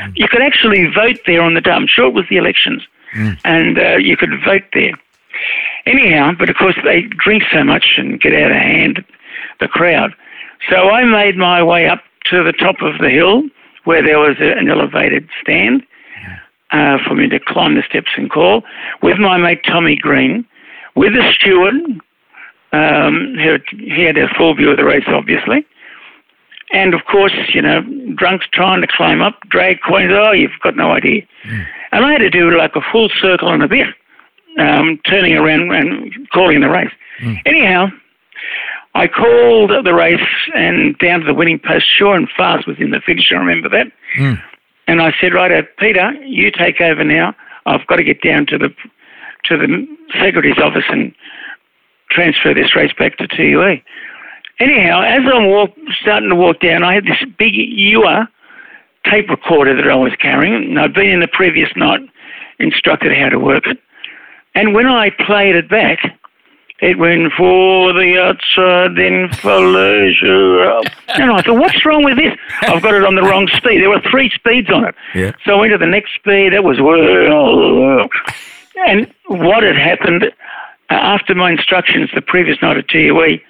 Mm. 0.00 0.12
You 0.16 0.26
could 0.26 0.40
actually 0.40 0.86
vote 0.86 1.18
there 1.26 1.42
on 1.42 1.52
the 1.52 1.60
day. 1.60 1.70
I'm 1.70 1.86
sure 1.86 2.06
it 2.06 2.14
was 2.14 2.24
the 2.30 2.38
elections, 2.38 2.82
mm. 3.14 3.38
and 3.44 3.78
uh, 3.78 3.96
you 3.96 4.16
could 4.16 4.30
vote 4.42 4.64
there. 4.72 4.94
Anyhow, 5.84 6.32
but 6.38 6.48
of 6.48 6.56
course 6.56 6.76
they 6.82 7.02
drink 7.02 7.42
so 7.52 7.62
much 7.62 7.98
and 7.98 8.18
get 8.18 8.32
out 8.32 8.52
of 8.52 8.56
hand, 8.56 9.04
the 9.60 9.68
crowd. 9.68 10.14
So 10.70 10.88
I 10.88 11.04
made 11.04 11.36
my 11.36 11.62
way 11.62 11.88
up 11.88 12.02
to 12.30 12.42
the 12.42 12.52
top 12.52 12.76
of 12.80 12.98
the 13.00 13.10
hill 13.10 13.42
where 13.84 14.02
there 14.02 14.18
was 14.18 14.36
a, 14.40 14.56
an 14.56 14.70
elevated 14.70 15.28
stand 15.42 15.82
uh, 16.70 16.96
for 17.06 17.14
me 17.14 17.28
to 17.28 17.38
climb 17.38 17.74
the 17.74 17.82
steps 17.82 18.12
and 18.16 18.30
call 18.30 18.62
with 19.02 19.18
my 19.18 19.36
mate 19.36 19.60
Tommy 19.66 19.96
Green, 19.96 20.46
with 20.94 21.12
the 21.12 21.32
steward. 21.32 21.74
Um, 22.72 23.36
he 23.36 24.02
had 24.02 24.16
a 24.16 24.28
full 24.36 24.54
view 24.54 24.70
of 24.70 24.78
the 24.78 24.84
race, 24.84 25.04
obviously. 25.06 25.66
And 26.72 26.94
of 26.94 27.04
course, 27.04 27.34
you 27.52 27.60
know, 27.60 27.82
drunks 28.14 28.46
trying 28.50 28.80
to 28.80 28.86
climb 28.86 29.20
up, 29.20 29.38
drag 29.50 29.80
coins. 29.82 30.10
Oh, 30.14 30.32
you've 30.32 30.58
got 30.62 30.74
no 30.74 30.92
idea. 30.92 31.22
Mm. 31.44 31.66
And 31.92 32.04
I 32.06 32.12
had 32.12 32.18
to 32.18 32.30
do 32.30 32.56
like 32.56 32.74
a 32.74 32.80
full 32.90 33.10
circle 33.20 33.52
and 33.52 33.62
a 33.62 33.68
bit, 33.68 33.88
um, 34.58 34.98
turning 35.04 35.36
around 35.36 35.70
and 35.70 36.30
calling 36.30 36.60
the 36.62 36.70
race. 36.70 36.90
Mm. 37.20 37.38
Anyhow, 37.44 37.88
I 38.94 39.06
called 39.06 39.84
the 39.84 39.94
race 39.94 40.20
and 40.54 40.96
down 40.98 41.20
to 41.20 41.26
the 41.26 41.34
winning 41.34 41.58
post. 41.58 41.86
Sure 41.86 42.16
and 42.16 42.28
fast 42.34 42.66
was 42.66 42.78
in 42.78 42.90
the 42.90 43.00
finish. 43.00 43.30
I 43.32 43.36
remember 43.36 43.68
that. 43.68 43.88
Mm. 44.16 44.42
And 44.86 45.02
I 45.02 45.12
said, 45.20 45.34
right, 45.34 45.64
Peter, 45.76 46.12
you 46.24 46.50
take 46.50 46.80
over 46.80 47.04
now. 47.04 47.34
I've 47.66 47.86
got 47.86 47.96
to 47.96 48.04
get 48.04 48.22
down 48.22 48.46
to 48.46 48.58
the 48.58 48.74
to 49.44 49.56
the 49.56 49.86
secretary's 50.20 50.58
office 50.58 50.84
and 50.88 51.14
transfer 52.10 52.54
this 52.54 52.74
race 52.76 52.92
back 52.98 53.16
to 53.18 53.28
2UE. 53.28 53.82
Anyhow, 54.60 55.00
as 55.02 55.20
I'm 55.32 55.48
walk, 55.48 55.70
starting 56.00 56.28
to 56.28 56.36
walk 56.36 56.60
down, 56.60 56.84
I 56.84 56.94
had 56.94 57.04
this 57.04 57.24
big 57.38 57.54
Uher 57.54 58.28
tape 59.04 59.28
recorder 59.28 59.74
that 59.74 59.90
I 59.90 59.96
was 59.96 60.12
carrying, 60.20 60.54
and 60.54 60.78
I'd 60.78 60.94
been 60.94 61.08
in 61.08 61.20
the 61.20 61.28
previous 61.28 61.70
night 61.74 62.00
instructed 62.58 63.16
how 63.16 63.28
to 63.28 63.38
work 63.38 63.66
it. 63.66 63.78
And 64.54 64.74
when 64.74 64.86
I 64.86 65.10
played 65.10 65.56
it 65.56 65.68
back, 65.68 65.98
it 66.80 66.98
went 66.98 67.32
for 67.32 67.92
the 67.92 68.20
outside, 68.20 68.96
then 68.96 69.32
for 69.32 69.58
leisure. 69.60 70.80
And 71.14 71.30
I 71.30 71.42
thought, 71.42 71.58
what's 71.58 71.84
wrong 71.84 72.04
with 72.04 72.16
this? 72.16 72.34
I've 72.62 72.82
got 72.82 72.94
it 72.94 73.04
on 73.04 73.16
the 73.16 73.22
wrong 73.22 73.46
speed. 73.48 73.82
There 73.82 73.90
were 73.90 74.00
three 74.10 74.30
speeds 74.30 74.70
on 74.70 74.86
it. 74.86 74.94
Yeah. 75.14 75.32
So 75.44 75.56
I 75.56 75.60
went 75.60 75.72
to 75.72 75.78
the 75.78 75.86
next 75.86 76.14
speed. 76.14 76.54
That 76.54 76.64
was 76.64 76.80
and 78.86 79.12
what 79.28 79.62
had 79.62 79.76
happened 79.76 80.24
uh, 80.24 80.94
after 80.94 81.34
my 81.34 81.50
instructions 81.50 82.10
the 82.14 82.22
previous 82.22 82.60
night 82.62 82.76
at 82.76 82.88
2UE, 82.88 83.40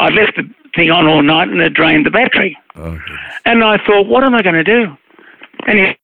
I 0.00 0.08
left 0.10 0.36
the 0.36 0.48
thing 0.74 0.90
on 0.90 1.06
all 1.06 1.22
night 1.22 1.48
and 1.48 1.60
it 1.60 1.74
drained 1.74 2.06
the 2.06 2.10
battery. 2.10 2.56
Oh, 2.76 2.98
and 3.44 3.64
I 3.64 3.78
thought, 3.84 4.06
what 4.06 4.24
am 4.24 4.34
I 4.34 4.42
going 4.42 4.54
to 4.54 4.64
do? 4.64 4.96
And, 5.66 5.96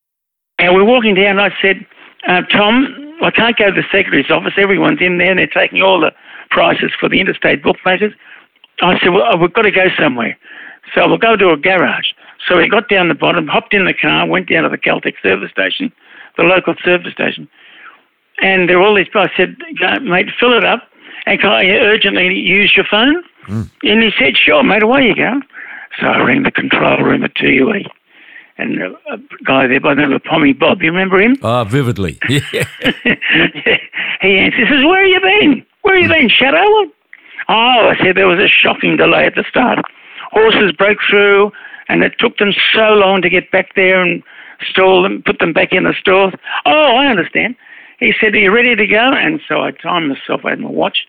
and 0.59 0.75
we're 0.75 0.85
walking 0.85 1.15
down. 1.15 1.39
And 1.39 1.41
I 1.41 1.51
said, 1.61 1.87
uh, 2.29 2.43
Tom, 2.43 3.17
I 3.23 3.31
can't 3.31 3.57
go 3.57 3.71
to 3.71 3.73
the 3.73 3.87
secretary's 3.91 4.31
office. 4.31 4.55
Everyone's 4.57 5.01
in 5.01 5.19
there 5.19 5.31
and 5.31 5.39
they're 5.39 5.47
taking 5.47 5.83
all 5.83 6.01
the 6.01 6.13
prices 6.51 6.93
for 6.99 7.09
the 7.09 7.21
interstate 7.21 7.63
bookmakers. 7.63 8.13
I 8.81 8.99
said, 9.01 9.09
well, 9.09 9.39
we've 9.39 9.53
got 9.53 9.63
to 9.63 9.71
go 9.71 9.87
somewhere. 9.99 10.37
So 10.95 11.09
we'll 11.09 11.19
go 11.19 11.37
to 11.37 11.51
a 11.51 11.57
garage. 11.57 12.13
So 12.47 12.59
we 12.59 12.69
got 12.69 12.89
down 12.89 13.09
the 13.09 13.15
bottom, 13.15 13.49
hopped 13.49 13.75
in 13.75 13.87
the 13.87 13.95
car, 13.95 14.27
went 14.27 14.49
down 14.49 14.65
to 14.65 14.69
the 14.69 14.79
Caltex 14.79 15.15
service 15.23 15.51
station, 15.51 15.93
the 16.37 16.45
local 16.45 16.75
service 16.85 17.13
station. 17.13 17.49
And 18.41 18.69
there 18.69 18.79
were 18.79 18.87
all 18.87 18.95
these. 18.95 19.07
I 19.15 19.31
said, 19.37 19.57
mate, 20.03 20.29
fill 20.39 20.53
it 20.53 20.65
up. 20.65 20.83
And 21.27 21.41
can 21.41 21.51
I 21.51 21.65
urgently 21.67 22.39
use 22.39 22.75
your 22.77 22.85
phone? 22.91 23.23
Mm. 23.49 23.71
And 23.83 24.03
he 24.03 24.11
said, 24.19 24.37
sure, 24.37 24.63
mate, 24.63 24.83
away 24.83 25.07
you 25.07 25.15
go. 25.17 25.41
So 26.01 26.07
I 26.07 26.23
rang 26.23 26.43
the 26.43 26.51
control 26.51 26.99
room 26.99 27.25
at 27.25 27.35
2UE. 27.35 27.87
And 28.59 28.83
a 28.83 29.19
guy 29.45 29.67
there 29.67 29.81
by 29.81 29.95
the 29.95 30.03
name 30.03 30.13
of 30.13 30.23
Pommy 30.25 30.53
Bob, 30.53 30.83
you 30.83 30.91
remember 30.91 31.21
him? 31.21 31.37
Ah, 31.43 31.65
vividly. 31.65 32.19
Yeah. 32.29 32.65
he 34.23 34.39
answers, 34.39 34.69
he 34.69 34.75
says, 34.75 34.85
where 34.85 35.03
have 35.03 35.09
you 35.11 35.21
been? 35.21 35.67
Where 35.83 36.01
have 36.01 36.03
you 36.03 36.09
been, 36.09 36.29
Shadow? 36.29 36.65
Oh, 37.49 37.91
I 37.91 37.97
said 38.03 38.17
there 38.17 38.27
was 38.27 38.41
a 38.41 38.49
shocking 38.49 38.97
delay 38.97 39.27
at 39.27 39.35
the 39.35 39.45
start. 39.49 39.79
Horses 40.33 40.73
broke 40.73 40.99
through, 41.09 41.53
and 41.89 42.03
it 42.03 42.15
took 42.19 42.39
them 42.39 42.53
so 42.75 42.95
long 42.95 43.23
to 43.23 43.29
get 43.29 43.51
back 43.51 43.75
there 43.77 44.01
and 44.01 44.23
stall 44.69 45.03
them, 45.03 45.23
put 45.25 45.39
them 45.39 45.53
back 45.53 45.73
in 45.73 45.85
the 45.85 45.95
stalls. 45.99 46.33
Oh, 46.65 46.97
I 46.97 47.07
understand. 47.07 47.57
He 47.99 48.13
said, 48.21 48.35
Are 48.35 48.39
you 48.39 48.53
ready 48.53 48.75
to 48.75 48.87
go? 48.87 49.13
And 49.13 49.41
so 49.49 49.61
I 49.61 49.71
timed 49.71 50.09
myself, 50.09 50.45
I 50.45 50.51
had 50.51 50.61
my 50.61 50.71
watch. 50.71 51.07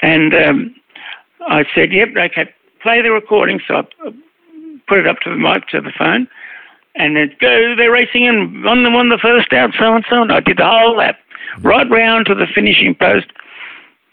And 0.00 0.34
um, 0.34 0.74
I 1.48 1.64
said, 1.74 1.92
Yep, 1.92 2.08
okay, 2.16 2.52
play 2.82 3.02
the 3.02 3.10
recording. 3.10 3.60
So 3.66 3.76
I 3.76 4.12
put 4.86 4.98
it 4.98 5.06
up 5.06 5.20
to 5.20 5.30
the 5.30 5.36
mic, 5.36 5.68
to 5.68 5.80
the 5.80 5.92
phone. 5.96 6.28
And 6.94 7.16
it 7.16 7.38
go, 7.38 7.76
they're 7.76 7.92
racing 7.92 8.26
and 8.26 8.66
on 8.66 8.82
the 8.82 8.90
one 8.90 9.08
the 9.08 9.18
first 9.18 9.52
out, 9.52 9.70
so 9.78 9.94
and 9.94 10.04
so. 10.10 10.22
And 10.22 10.32
I 10.32 10.40
did 10.40 10.56
the 10.56 10.66
whole 10.66 10.96
lap, 10.96 11.18
right 11.60 11.88
round 11.88 12.26
to 12.26 12.34
the 12.34 12.46
finishing 12.52 12.94
post 12.94 13.26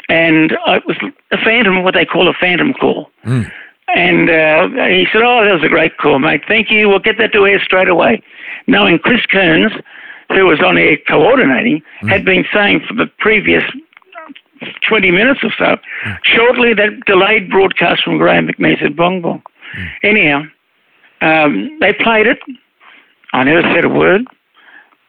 and 0.10 0.52
it 0.52 0.86
was 0.86 0.98
a 1.32 1.38
phantom, 1.38 1.84
what 1.84 1.94
they 1.94 2.06
call 2.06 2.28
a 2.28 2.34
phantom 2.34 2.74
call. 2.74 3.10
Mm. 3.26 3.52
And 3.96 4.30
uh, 4.30 4.68
he 4.88 5.08
said, 5.12 5.22
"Oh, 5.24 5.44
that 5.46 5.54
was 5.54 5.64
a 5.64 5.70
great 5.70 5.98
call, 5.98 6.20
mate. 6.20 6.42
Thank 6.48 6.70
you. 6.70 6.90
We'll 6.90 7.00
get 7.00 7.18
that 7.20 7.34
to 7.34 7.46
air 7.46 7.62
straight 7.64 7.88
away." 7.88 8.22
Knowing 8.68 9.00
Chris 9.00 9.26
Kearns, 9.28 9.72
who 10.30 10.46
was 10.46 10.62
on 10.62 10.78
air 10.78 10.98
coordinating, 11.08 11.82
mm. 12.02 12.10
had 12.10 12.26
been 12.26 12.46
saying 12.54 12.82
for 12.88 12.94
the 12.94 13.08
previous 13.20 13.64
20 14.88 15.12
minutes 15.12 15.42
or 15.44 15.52
so, 15.58 15.78
mm. 16.06 16.18
shortly 16.24 16.74
that 16.74 17.06
delayed 17.06 17.50
broadcast 17.50 18.04
from 18.04 18.18
Graham 18.18 18.48
McNeice 18.48 18.82
at 18.82 18.96
Bong 18.96 19.22
Bong. 19.22 19.42
Mm. 19.78 19.90
Anyhow, 20.04 20.42
um, 21.22 21.78
they 21.80 21.94
played 21.94 22.28
it. 22.28 22.40
I 23.34 23.44
never 23.44 23.62
said 23.74 23.86
a 23.86 23.90
word. 23.90 24.26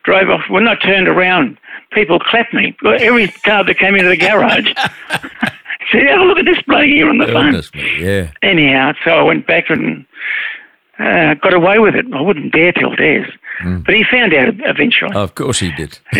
Drove 0.04 0.30
off. 0.30 0.42
When 0.48 0.68
I 0.68 0.76
turned 0.76 1.08
around, 1.08 1.58
people 1.92 2.18
clapped 2.18 2.54
me. 2.54 2.76
Every 2.84 3.28
car 3.28 3.64
that 3.64 3.78
came 3.78 3.96
into 3.96 4.08
the 4.08 4.16
garage 4.16 4.72
said, 5.92 6.06
"Oh, 6.10 6.24
look 6.24 6.38
at 6.38 6.44
this 6.44 6.62
bloke 6.62 6.84
here 6.84 7.08
on 7.08 7.18
the 7.18 7.26
Goodness 7.26 7.70
phone." 7.70 7.82
Me, 7.82 8.04
yeah. 8.04 8.30
Anyhow, 8.42 8.92
so 9.04 9.10
I 9.10 9.22
went 9.22 9.48
back 9.48 9.68
and 9.68 10.06
uh, 10.98 11.34
got 11.34 11.54
away 11.54 11.80
with 11.80 11.96
it. 11.96 12.06
I 12.12 12.20
wouldn't 12.20 12.52
dare 12.52 12.72
tell 12.72 12.94
Des, 12.94 13.26
mm. 13.62 13.84
but 13.84 13.94
he 13.94 14.04
found 14.04 14.34
out 14.34 14.54
eventually. 14.64 15.14
of 15.14 15.34
course, 15.34 15.58
he 15.60 15.72
did. 15.72 15.98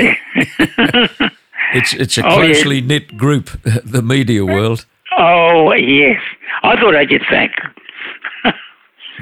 it's 1.74 1.94
it's 1.94 2.18
a 2.18 2.22
closely 2.22 2.78
oh, 2.78 2.80
yeah. 2.80 2.86
knit 2.86 3.16
group, 3.16 3.50
the 3.84 4.02
media 4.02 4.44
world. 4.44 4.86
Oh 5.18 5.72
yes, 5.72 6.20
I 6.62 6.80
thought 6.80 6.94
I'd 6.94 7.08
get 7.08 7.22
sacked. 7.30 7.60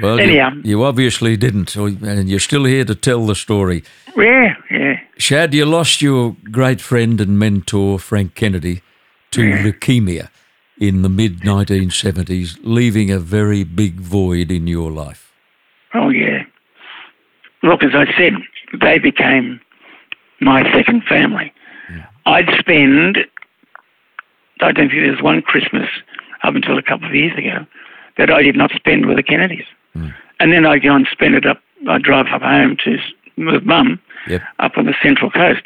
Well, 0.01 0.19
Anyhow. 0.19 0.51
You, 0.55 0.61
you, 0.63 0.83
obviously 0.83 1.37
didn't, 1.37 1.75
and 1.75 2.29
you're 2.29 2.39
still 2.39 2.65
here 2.65 2.83
to 2.85 2.95
tell 2.95 3.25
the 3.25 3.35
story. 3.35 3.83
Yeah, 4.17 4.55
yeah. 4.69 4.99
Shad, 5.17 5.53
you 5.53 5.65
lost 5.65 6.01
your 6.01 6.35
great 6.51 6.81
friend 6.81 7.21
and 7.21 7.39
mentor, 7.39 7.99
Frank 7.99 8.35
Kennedy, 8.35 8.81
to 9.31 9.43
yeah. 9.43 9.63
leukemia 9.63 10.29
in 10.77 11.01
the 11.01 11.09
mid 11.09 11.41
1970s, 11.41 12.57
leaving 12.63 13.09
a 13.09 13.19
very 13.19 13.63
big 13.63 14.01
void 14.01 14.51
in 14.51 14.67
your 14.67 14.91
life. 14.91 15.31
Oh, 15.93 16.09
yeah. 16.09 16.44
Look, 17.65 17.83
as 17.83 17.91
I 17.93 18.05
said, 18.17 18.33
they 18.79 18.99
became 18.99 19.59
my 20.39 20.63
second 20.71 21.03
family. 21.03 21.51
Yeah. 21.89 22.05
I'd 22.25 22.49
spend, 22.59 23.17
I 24.61 24.71
don't 24.71 24.89
think 24.89 25.01
there's 25.03 25.21
one 25.21 25.41
Christmas 25.41 25.89
up 26.43 26.55
until 26.55 26.77
a 26.77 26.83
couple 26.83 27.07
of 27.07 27.15
years 27.15 27.37
ago 27.37 27.65
that 28.17 28.29
I 28.31 28.41
did 28.43 28.55
not 28.55 28.71
spend 28.71 29.07
with 29.07 29.17
the 29.17 29.23
Kennedys. 29.23 29.65
Mm. 29.95 30.13
And 30.39 30.53
then 30.53 30.65
I'd 30.65 30.83
go 30.83 30.95
and 30.95 31.07
spend 31.11 31.35
it 31.35 31.45
up 31.45 31.61
I'd 31.87 32.03
drive 32.03 32.27
up 32.31 32.41
home 32.41 32.77
to 32.83 32.97
with 33.37 33.63
mum 33.63 33.99
Yep. 34.27 34.41
up 34.59 34.71
on 34.77 34.85
the 34.85 34.95
central 35.03 35.29
coast. 35.29 35.61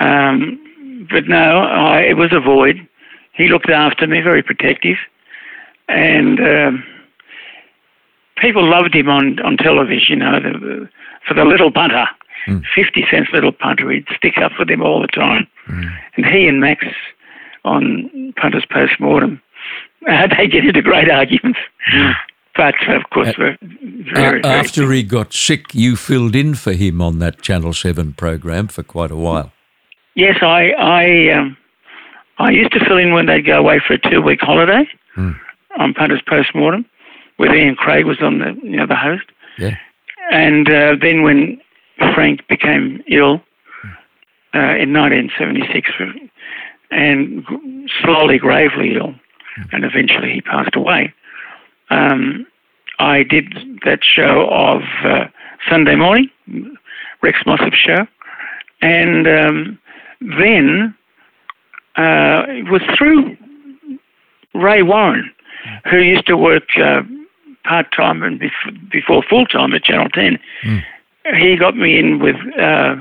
Um, 0.00 1.06
but 1.08 1.28
no, 1.28 1.60
I, 1.60 2.00
it 2.00 2.16
was 2.16 2.32
a 2.32 2.40
void. 2.40 2.86
He 3.32 3.48
looked 3.48 3.70
after 3.70 4.08
me, 4.08 4.20
very 4.20 4.42
protective, 4.42 4.96
and 5.88 6.40
um, 6.40 6.84
people 8.36 8.68
loved 8.68 8.94
him 8.94 9.08
on, 9.08 9.38
on 9.40 9.56
television. 9.56 10.04
You 10.08 10.24
know, 10.24 10.40
the, 10.40 10.88
for 11.26 11.34
the 11.34 11.44
little 11.44 11.70
punter, 11.72 12.06
fifty 12.74 13.04
cents 13.10 13.28
little 13.32 13.52
punter, 13.52 13.90
he'd 13.90 14.06
stick 14.16 14.38
up 14.38 14.52
for 14.52 14.64
them 14.64 14.82
all 14.82 15.00
the 15.00 15.08
time. 15.08 15.46
And 16.16 16.26
he 16.26 16.46
and 16.46 16.60
Max 16.60 16.84
on 17.64 18.32
punters 18.40 18.64
post 18.70 19.00
mortem, 19.00 19.42
uh, 20.08 20.28
they 20.38 20.46
get 20.46 20.64
into 20.64 20.82
great 20.82 21.10
arguments. 21.10 21.58
But 22.56 22.74
of 22.88 23.10
course, 23.10 23.34
we're 23.36 23.58
very, 23.60 24.40
very 24.40 24.44
after 24.44 24.90
he 24.92 25.02
got 25.02 25.34
sick, 25.34 25.74
you 25.74 25.94
filled 25.96 26.34
in 26.34 26.54
for 26.54 26.72
him 26.72 27.02
on 27.02 27.18
that 27.18 27.42
Channel 27.42 27.74
7 27.74 28.14
program 28.14 28.68
for 28.68 28.82
quite 28.82 29.10
a 29.10 29.16
while. 29.16 29.52
Yes, 30.14 30.38
I 30.40 30.70
I 30.70 31.30
um, 31.36 31.56
I 32.38 32.50
used 32.50 32.72
to 32.72 32.84
fill 32.84 32.96
in 32.96 33.12
when 33.12 33.26
they'd 33.26 33.42
go 33.44 33.58
away 33.58 33.80
for 33.86 33.94
a 33.94 33.98
two 33.98 34.22
week 34.22 34.40
holiday 34.40 34.88
on 35.78 35.92
Punters 35.94 36.22
Post 36.26 36.54
Mortem, 36.54 36.86
where 37.36 37.54
Ian 37.54 37.76
Craig 37.76 38.06
was 38.06 38.18
on 38.20 38.38
the 38.38 38.58
you 38.62 38.76
know 38.76 38.86
the 38.86 38.96
host, 38.96 39.24
Yeah. 39.58 39.76
and 40.30 40.68
uh, 40.70 40.96
then 41.00 41.22
when 41.22 41.60
Frank 42.14 42.46
became 42.48 43.02
ill 43.08 43.42
uh, 44.54 44.76
in 44.76 44.92
1976, 44.92 45.90
and 46.90 47.44
slowly 48.02 48.38
gravely 48.38 48.94
ill, 48.96 49.14
and 49.72 49.84
eventually 49.84 50.32
he 50.32 50.40
passed 50.40 50.74
away. 50.76 51.12
Um, 51.90 52.46
I 52.98 53.22
did 53.22 53.54
that 53.84 54.00
show 54.02 54.48
of 54.50 54.82
uh, 55.04 55.26
Sunday 55.68 55.94
morning, 55.96 56.30
Rex 57.22 57.38
Mossop's 57.46 57.76
show, 57.76 58.06
and 58.80 59.26
um, 59.28 59.78
then 60.20 60.94
uh, 61.96 62.44
it 62.48 62.70
was 62.70 62.82
through 62.96 63.36
Ray 64.54 64.82
Warren, 64.82 65.30
who 65.90 65.98
used 65.98 66.26
to 66.26 66.36
work 66.36 66.64
uh, 66.78 67.02
part 67.66 67.86
time 67.92 68.22
and 68.22 68.40
bef- 68.40 68.90
before 68.90 69.22
full 69.28 69.46
time 69.46 69.72
at 69.74 69.84
Channel 69.84 70.08
10. 70.10 70.38
He 71.38 71.56
got 71.56 71.76
me 71.76 71.98
in 71.98 72.20
with 72.20 72.36
uh, 72.58 72.96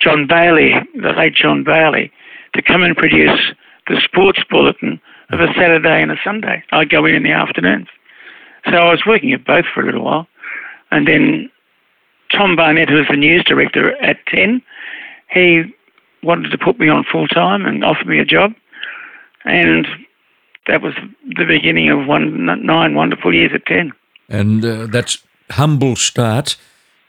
John 0.00 0.26
Bailey, 0.26 0.74
the 1.00 1.12
late 1.12 1.34
John 1.34 1.64
Bailey, 1.64 2.12
to 2.54 2.62
come 2.62 2.82
and 2.82 2.96
produce 2.96 3.52
the 3.88 4.00
sports 4.04 4.40
bulletin 4.50 5.00
of 5.30 5.40
a 5.40 5.46
Saturday 5.54 6.02
and 6.02 6.12
a 6.12 6.16
Sunday. 6.22 6.62
I'd 6.72 6.90
go 6.90 7.04
in 7.06 7.14
in 7.14 7.22
the 7.22 7.32
afternoons. 7.32 7.88
So 8.70 8.76
I 8.76 8.90
was 8.90 9.02
working 9.06 9.32
at 9.32 9.44
both 9.44 9.64
for 9.72 9.82
a 9.82 9.86
little 9.86 10.04
while. 10.04 10.26
And 10.90 11.08
then 11.08 11.50
Tom 12.30 12.56
Barnett, 12.56 12.88
who 12.88 12.96
was 12.96 13.06
the 13.10 13.16
news 13.16 13.44
director 13.44 13.96
at 14.02 14.18
10, 14.26 14.62
he 15.30 15.64
wanted 16.22 16.50
to 16.50 16.58
put 16.58 16.78
me 16.78 16.88
on 16.88 17.04
full 17.04 17.28
time 17.28 17.66
and 17.66 17.84
offer 17.84 18.04
me 18.04 18.18
a 18.18 18.24
job. 18.24 18.52
And 19.44 19.86
that 20.66 20.82
was 20.82 20.94
the 21.36 21.44
beginning 21.44 21.90
of 21.90 22.06
one, 22.06 22.46
nine 22.64 22.94
wonderful 22.94 23.34
years 23.34 23.52
at 23.54 23.66
10. 23.66 23.92
And 24.28 24.64
uh, 24.64 24.86
that's 24.86 25.22
humble 25.50 25.96
start 25.96 26.56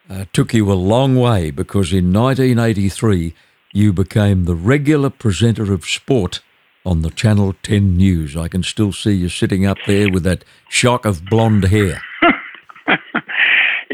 uh, 0.09 0.25
took 0.33 0.53
you 0.53 0.71
a 0.71 0.73
long 0.73 1.15
way 1.15 1.51
because 1.51 1.91
in 1.91 2.13
1983 2.13 3.33
you 3.73 3.93
became 3.93 4.45
the 4.45 4.55
regular 4.55 5.09
presenter 5.09 5.73
of 5.73 5.85
sport 5.85 6.41
on 6.85 7.01
the 7.01 7.09
Channel 7.09 7.55
10 7.63 7.97
News. 7.97 8.37
I 8.37 8.47
can 8.47 8.61
still 8.61 8.91
see 8.91 9.13
you 9.13 9.29
sitting 9.29 9.65
up 9.65 9.77
there 9.87 10.11
with 10.11 10.23
that 10.23 10.43
shock 10.69 11.05
of 11.05 11.25
blonde 11.25 11.65
hair. 11.65 12.01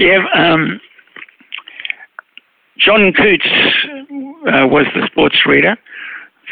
Yeah, 0.01 0.25
um, 0.33 0.81
John 2.77 3.13
Coots 3.13 3.45
uh, 4.47 4.67
was 4.67 4.87
the 4.95 5.05
sports 5.05 5.45
reader. 5.45 5.77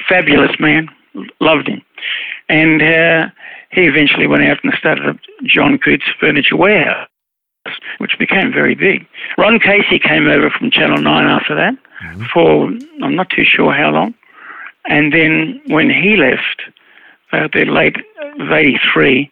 Fabulous 0.08 0.52
man, 0.60 0.88
loved 1.40 1.68
him. 1.68 1.82
And 2.50 2.82
uh, 2.82 3.30
he 3.72 3.82
eventually 3.82 4.28
went 4.28 4.44
out 4.44 4.58
and 4.64 4.74
started 4.78 5.08
up 5.08 5.18
John 5.46 5.78
Coots 5.78 6.06
Furniture 6.20 6.58
Warehouse, 6.58 7.08
which 8.00 8.18
became 8.20 8.52
very 8.52 8.76
big. 8.76 9.08
Ron 9.38 9.60
Casey 9.60 10.00
came 10.00 10.28
over 10.28 10.50
from 10.50 10.72
Channel 10.72 11.02
9 11.02 11.26
after 11.26 11.56
that 11.56 11.78
for 12.34 12.66
I'm 13.04 13.16
not 13.16 13.30
too 13.30 13.44
sure 13.44 13.74
how 13.74 13.92
long. 13.92 14.14
And 14.86 15.14
then 15.14 15.62
when 15.68 15.90
he 15.90 16.16
left, 16.16 16.62
uh, 17.32 17.48
the 17.54 17.66
late 17.66 17.98
of 18.40 18.52
83, 18.52 19.32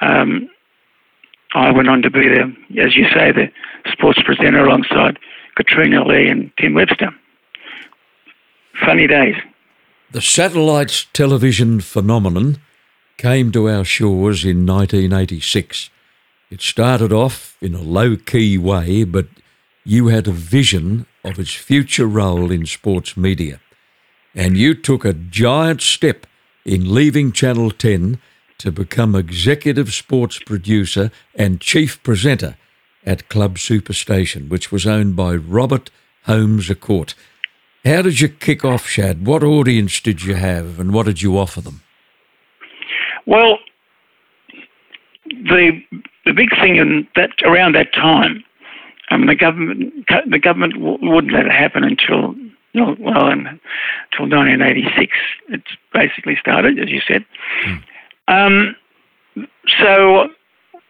um, 0.00 0.48
I 1.54 1.70
went 1.70 1.88
on 1.88 2.02
to 2.02 2.10
be 2.10 2.28
the, 2.28 2.54
as 2.80 2.96
you 2.96 3.04
say, 3.14 3.32
the 3.32 3.50
sports 3.92 4.20
presenter 4.22 4.64
alongside 4.64 5.18
Katrina 5.56 6.04
Lee 6.04 6.28
and 6.28 6.50
Tim 6.58 6.74
Webster. 6.74 7.10
Funny 8.84 9.06
days. 9.06 9.36
The 10.12 10.20
satellite 10.20 11.06
television 11.12 11.80
phenomenon 11.80 12.58
came 13.16 13.52
to 13.52 13.68
our 13.68 13.84
shores 13.84 14.44
in 14.44 14.66
1986. 14.66 15.88
It 16.50 16.60
started 16.60 17.12
off 17.12 17.56
in 17.60 17.76
a 17.76 17.80
low 17.80 18.16
key 18.16 18.58
way, 18.58 19.04
but 19.04 19.28
you 19.84 20.08
had 20.08 20.26
a 20.26 20.32
vision 20.32 21.06
of 21.22 21.38
its 21.38 21.54
future 21.54 22.08
role 22.08 22.50
in 22.50 22.66
sports 22.66 23.16
media. 23.16 23.60
And 24.34 24.56
you 24.56 24.74
took 24.74 25.04
a 25.04 25.12
giant 25.12 25.80
step 25.80 26.26
in 26.64 26.92
leaving 26.92 27.30
Channel 27.30 27.70
10 27.70 28.18
to 28.58 28.72
become 28.72 29.14
executive 29.14 29.94
sports 29.94 30.40
producer 30.40 31.12
and 31.36 31.60
chief 31.60 32.02
presenter 32.02 32.56
at 33.06 33.28
Club 33.28 33.58
Superstation, 33.58 34.48
which 34.48 34.72
was 34.72 34.88
owned 34.88 35.14
by 35.14 35.36
Robert 35.36 35.88
Holmes 36.24 36.68
a 36.68 36.74
Court. 36.74 37.14
How 37.84 38.02
did 38.02 38.20
you 38.20 38.28
kick 38.28 38.64
off, 38.64 38.86
Shad? 38.86 39.26
What 39.26 39.42
audience 39.42 40.00
did 40.00 40.22
you 40.22 40.34
have 40.34 40.78
and 40.78 40.92
what 40.92 41.06
did 41.06 41.22
you 41.22 41.38
offer 41.38 41.60
them? 41.60 41.80
Well, 43.26 43.58
the 45.26 45.82
the 46.26 46.32
big 46.32 46.50
thing 46.60 46.76
in 46.76 47.08
that 47.16 47.30
around 47.42 47.74
that 47.74 47.92
time, 47.94 48.44
um, 49.10 49.26
the 49.26 49.34
government 49.34 50.06
the 50.28 50.38
government 50.38 50.74
w- 50.74 50.98
wouldn't 51.00 51.32
let 51.32 51.46
it 51.46 51.52
happen 51.52 51.84
until 51.84 52.34
well 52.74 53.30
until 53.30 54.28
1986. 54.28 55.16
It 55.48 55.62
basically 55.92 56.36
started, 56.40 56.78
as 56.78 56.88
you 56.88 57.00
said. 57.00 57.24
Um, 58.28 58.76
so 59.78 60.28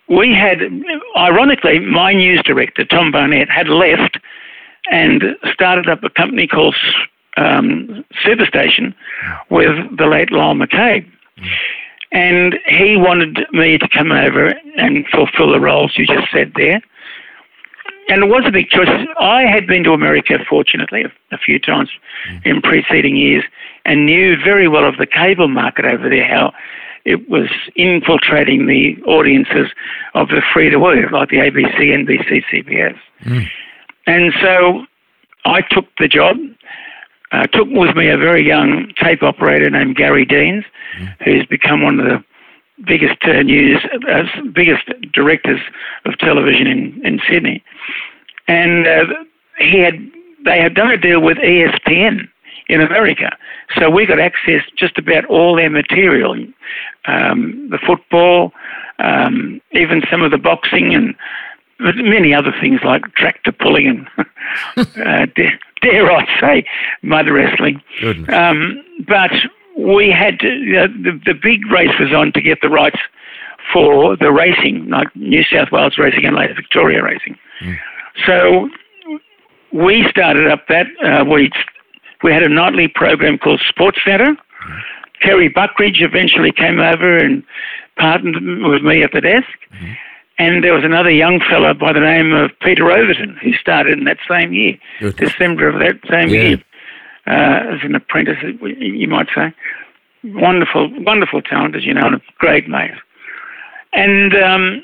we 0.08 0.34
had, 0.34 0.58
ironically, 1.16 1.78
my 1.78 2.12
news 2.12 2.42
director 2.44 2.84
Tom 2.84 3.12
Barnett 3.12 3.48
had 3.48 3.68
left 3.68 4.18
and 4.90 5.36
started 5.52 5.88
up 5.88 6.02
a 6.02 6.10
company 6.10 6.46
called 6.46 6.76
um, 7.36 8.04
Superstation 8.24 8.94
with 9.50 9.76
the 9.96 10.06
late 10.06 10.32
Lyle 10.32 10.54
McCabe. 10.54 11.06
Mm. 11.38 11.46
And 12.12 12.58
he 12.66 12.96
wanted 12.96 13.46
me 13.52 13.78
to 13.78 13.88
come 13.88 14.10
over 14.10 14.52
and 14.76 15.06
fulfill 15.08 15.52
the 15.52 15.60
roles 15.60 15.96
you 15.96 16.06
just 16.06 16.30
said 16.32 16.52
there. 16.56 16.80
And 18.08 18.24
it 18.24 18.28
was 18.28 18.42
a 18.44 18.50
big 18.50 18.68
choice. 18.68 18.88
I 19.20 19.42
had 19.42 19.68
been 19.68 19.84
to 19.84 19.92
America, 19.92 20.36
fortunately, 20.48 21.04
a, 21.04 21.34
a 21.34 21.38
few 21.38 21.60
times 21.60 21.90
mm. 22.28 22.44
in 22.44 22.60
preceding 22.60 23.16
years 23.16 23.44
and 23.84 24.06
knew 24.06 24.36
very 24.36 24.66
well 24.66 24.84
of 24.84 24.96
the 24.96 25.06
cable 25.06 25.46
market 25.46 25.84
over 25.84 26.08
there, 26.08 26.26
how 26.26 26.52
it 27.04 27.28
was 27.30 27.48
infiltrating 27.76 28.66
the 28.66 29.00
audiences 29.04 29.68
of 30.14 30.28
the 30.28 30.42
free 30.52 30.70
to 30.70 30.86
air, 30.86 31.08
like 31.10 31.30
the 31.30 31.36
ABC, 31.36 31.78
NBC, 31.78 32.42
CBS. 32.52 32.98
Mm. 33.24 33.48
And 34.10 34.32
so 34.42 34.86
I 35.44 35.60
took 35.70 35.86
the 36.00 36.08
job. 36.08 36.36
Uh, 37.30 37.46
took 37.46 37.68
with 37.70 37.94
me 37.94 38.08
a 38.08 38.18
very 38.18 38.44
young 38.44 38.92
tape 39.00 39.22
operator 39.22 39.70
named 39.70 39.94
Gary 39.94 40.24
Deans, 40.24 40.64
who's 41.24 41.46
become 41.46 41.80
one 41.82 42.00
of 42.00 42.06
the 42.06 42.24
biggest 42.84 43.18
uh, 43.22 43.42
news, 43.42 43.78
uh, 44.08 44.24
biggest 44.52 44.90
directors 45.12 45.60
of 46.06 46.18
television 46.18 46.66
in, 46.66 47.00
in 47.06 47.20
Sydney. 47.30 47.62
And 48.48 48.88
uh, 48.88 49.04
he 49.58 49.78
had, 49.78 49.94
they 50.44 50.60
had 50.60 50.74
done 50.74 50.90
a 50.90 50.96
deal 50.96 51.20
with 51.20 51.36
ESPN 51.36 52.28
in 52.68 52.80
America, 52.80 53.36
so 53.78 53.90
we 53.90 54.06
got 54.06 54.18
access 54.18 54.62
just 54.76 54.98
about 54.98 55.24
all 55.26 55.54
their 55.54 55.70
material, 55.70 56.34
um, 57.06 57.68
the 57.70 57.78
football, 57.78 58.52
um, 58.98 59.60
even 59.72 60.02
some 60.10 60.22
of 60.22 60.32
the 60.32 60.38
boxing 60.38 60.94
and 60.94 61.14
but 61.82 61.96
many 61.96 62.34
other 62.34 62.52
things 62.60 62.80
like 62.84 63.02
tractor 63.14 63.52
pulling 63.52 63.86
and 63.86 64.06
uh, 64.76 65.26
dare, 65.34 65.58
dare 65.82 66.10
I 66.10 66.40
say 66.40 66.64
mud 67.02 67.28
wrestling. 67.28 67.80
Um, 68.28 68.84
but 69.06 69.30
we 69.76 70.10
had 70.10 70.38
to, 70.40 70.48
uh, 70.78 70.86
the, 70.88 71.20
the 71.26 71.34
big 71.34 71.66
race 71.70 71.96
was 71.98 72.12
on 72.12 72.32
to 72.32 72.40
get 72.42 72.60
the 72.60 72.68
rights 72.68 72.98
for 73.72 74.16
the 74.16 74.32
racing, 74.32 74.88
like 74.88 75.14
New 75.14 75.44
South 75.44 75.70
Wales 75.70 75.96
racing 75.98 76.24
and 76.24 76.34
later 76.36 76.54
Victoria 76.54 77.02
racing. 77.02 77.38
So 78.26 78.68
we 79.72 80.06
started 80.10 80.48
up 80.50 80.66
that. 80.68 80.86
Uh, 81.02 81.24
we 81.24 81.50
we 82.22 82.32
had 82.32 82.42
a 82.42 82.48
nightly 82.48 82.88
program 82.88 83.38
called 83.38 83.60
Sports 83.68 83.98
Centre. 84.04 84.36
Kerry 85.22 85.48
Buckridge 85.48 86.00
eventually 86.02 86.50
came 86.52 86.80
over 86.80 87.16
and 87.16 87.42
partnered 87.96 88.42
with 88.42 88.82
me 88.82 89.02
at 89.02 89.12
the 89.12 89.20
desk. 89.20 89.48
And 90.40 90.64
there 90.64 90.72
was 90.72 90.84
another 90.84 91.10
young 91.10 91.38
fellow 91.50 91.74
by 91.74 91.92
the 91.92 92.00
name 92.00 92.32
of 92.32 92.50
Peter 92.62 92.90
Overton 92.90 93.36
who 93.42 93.52
started 93.52 93.98
in 93.98 94.04
that 94.06 94.16
same 94.26 94.54
year, 94.54 94.78
Good. 94.98 95.16
December 95.16 95.68
of 95.68 95.78
that 95.80 95.98
same 96.10 96.30
Yeah. 96.30 96.40
year, 96.42 96.58
uh, 97.26 97.74
as 97.74 97.80
an 97.82 97.94
apprentice, 97.94 98.38
you 98.62 99.06
might 99.06 99.28
say. 99.34 99.52
Wonderful, 100.24 100.88
wonderful 101.02 101.42
talent, 101.42 101.76
as 101.76 101.84
you 101.84 101.92
know, 101.92 102.06
and 102.06 102.14
a 102.14 102.20
great 102.38 102.68
mate. 102.68 102.92
And 103.92 104.34
um, 104.34 104.82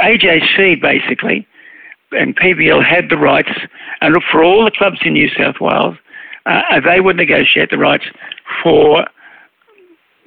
AJC 0.00 0.80
basically 0.80 1.44
and 2.12 2.36
PBL 2.36 2.84
had 2.84 3.08
the 3.08 3.16
rights, 3.16 3.50
and 4.02 4.14
look 4.14 4.22
for 4.30 4.44
all 4.44 4.64
the 4.64 4.70
clubs 4.70 4.98
in 5.02 5.14
New 5.14 5.30
South 5.30 5.56
Wales, 5.60 5.96
uh, 6.46 6.78
they 6.78 7.00
would 7.00 7.16
negotiate 7.16 7.70
the 7.70 7.78
rights 7.78 8.04
for 8.62 9.04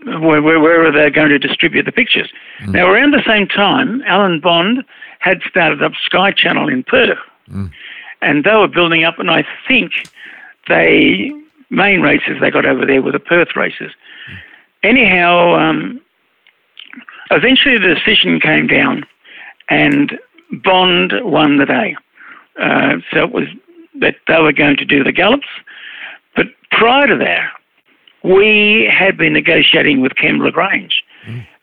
where, 0.05 0.41
where, 0.41 0.59
where 0.59 0.91
they're 0.91 1.09
going 1.09 1.29
to 1.29 1.39
distribute 1.39 1.83
the 1.83 1.91
pictures. 1.91 2.31
Now, 2.67 2.87
around 2.89 3.11
the 3.11 3.23
same 3.25 3.47
time, 3.47 4.01
Alan 4.05 4.39
Bond 4.39 4.83
had 5.19 5.41
started 5.49 5.81
up 5.83 5.93
Sky 6.05 6.31
Channel 6.31 6.69
in 6.69 6.83
Perth, 6.83 7.17
and 8.21 8.43
they 8.43 8.55
were 8.55 8.67
building 8.67 9.03
up, 9.03 9.19
and 9.19 9.29
I 9.31 9.43
think 9.67 9.91
they 10.67 11.31
main 11.69 12.01
races 12.01 12.37
they 12.39 12.51
got 12.51 12.65
over 12.65 12.85
there 12.85 13.01
were 13.01 13.11
the 13.11 13.19
Perth 13.19 13.55
races. 13.55 13.91
Anyhow, 14.83 15.55
um, 15.55 15.99
eventually 17.31 17.77
the 17.77 17.95
decision 17.95 18.39
came 18.39 18.67
down, 18.67 19.03
and 19.69 20.19
Bond 20.63 21.13
won 21.23 21.57
the 21.57 21.65
day. 21.65 21.95
Uh, 22.59 22.97
so 23.11 23.23
it 23.23 23.31
was 23.31 23.47
that 23.99 24.15
they 24.27 24.39
were 24.39 24.53
going 24.53 24.77
to 24.77 24.85
do 24.85 25.03
the 25.03 25.11
gallops, 25.11 25.47
but 26.35 26.47
prior 26.71 27.07
to 27.07 27.17
that, 27.17 27.51
we 28.25 28.89
had 28.91 29.17
been 29.17 29.33
negotiating 29.33 30.01
with 30.01 30.15
Kem 30.15 30.39
Lagrange, 30.39 31.03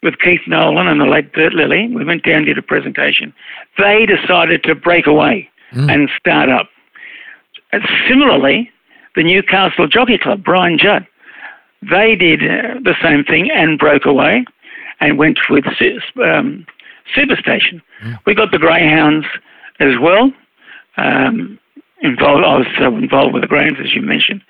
with 0.03 0.18
Keith 0.18 0.40
Nolan 0.46 0.87
and 0.88 1.01
the 1.01 1.07
late 1.07 1.33
Bert 1.33 1.55
Lilly. 1.55 1.88
We 1.88 2.05
went 2.05 2.25
down, 2.25 2.38
and 2.38 2.46
did 2.46 2.59
a 2.59 2.62
presentation. 2.62 3.33
They 3.79 4.07
decided 4.07 4.62
to 4.64 4.75
break 4.75 5.07
away 5.07 5.48
and 5.90 6.11
start 6.18 6.48
up. 6.48 6.68
And 7.72 7.83
similarly, 8.09 8.70
the 9.16 9.22
Newcastle 9.22 9.87
Jockey 9.88 10.18
Club, 10.18 10.44
Brian 10.44 10.79
Judd, 10.79 11.07
they 11.90 12.14
did 12.14 12.42
uh, 12.42 12.75
the 12.83 12.94
same 13.03 13.25
thing 13.25 13.51
and 13.51 13.79
broke 13.79 14.05
away 14.05 14.44
and 15.01 15.18
went 15.18 15.38
with 15.51 15.64
um, 16.22 16.66
Superstation. 17.16 17.81
We 18.27 18.35
got 18.35 18.51
the 18.53 18.59
Greyhounds 18.59 19.27
as 19.81 19.94
well. 20.01 20.33
Um, 20.96 21.59
involved, 22.03 22.44
I 22.44 22.59
was 22.59 22.66
uh, 22.81 22.92
involved 22.92 23.33
with 23.35 23.42
the 23.42 23.48
Greyhounds, 23.48 23.81
as 23.83 23.94
you 23.94 24.03
mentioned. 24.03 24.42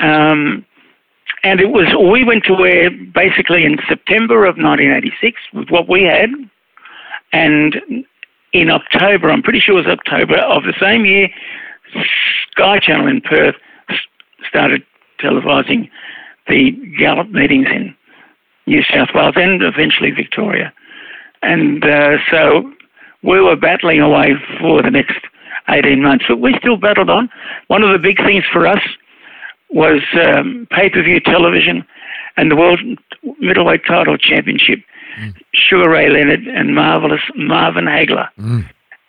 Um, 0.00 0.64
and 1.44 1.60
it 1.60 1.70
was, 1.70 1.86
we 2.10 2.24
went 2.24 2.44
to 2.44 2.54
where 2.54 2.90
basically 2.90 3.64
in 3.64 3.78
September 3.86 4.46
of 4.46 4.56
1986 4.56 5.40
with 5.52 5.68
what 5.68 5.88
we 5.88 6.02
had. 6.04 6.30
And 7.32 7.76
in 8.54 8.70
October, 8.70 9.30
I'm 9.30 9.42
pretty 9.42 9.60
sure 9.60 9.78
it 9.78 9.86
was 9.86 9.98
October 9.98 10.38
of 10.38 10.62
the 10.64 10.74
same 10.80 11.04
year, 11.04 11.28
Sky 12.50 12.78
Channel 12.78 13.08
in 13.08 13.20
Perth 13.20 13.56
started 14.48 14.82
televising 15.20 15.90
the 16.48 16.70
Gallop 16.98 17.30
meetings 17.30 17.66
in 17.70 17.94
New 18.66 18.82
South 18.84 19.08
Wales 19.14 19.34
and 19.36 19.62
eventually 19.62 20.10
Victoria. 20.10 20.72
And 21.42 21.84
uh, 21.84 22.16
so 22.30 22.72
we 23.22 23.40
were 23.40 23.56
battling 23.56 24.00
away 24.00 24.34
for 24.60 24.82
the 24.82 24.90
next 24.90 25.18
18 25.68 26.02
months, 26.02 26.24
but 26.26 26.40
we 26.40 26.54
still 26.58 26.78
battled 26.78 27.10
on. 27.10 27.28
One 27.68 27.82
of 27.82 27.92
the 27.92 27.98
big 27.98 28.16
things 28.18 28.44
for 28.50 28.66
us 28.66 28.80
was 29.74 30.02
um, 30.14 30.66
pay-per-view 30.70 31.20
television 31.20 31.84
and 32.36 32.50
the 32.50 32.56
World 32.56 32.80
Middleweight 33.40 33.84
Title 33.86 34.16
Championship. 34.16 34.80
Sugar 35.52 35.88
Ray 35.90 36.10
Leonard 36.10 36.46
and 36.48 36.74
marvelous 36.74 37.20
Marvin 37.36 37.84
Hagler, 37.84 38.28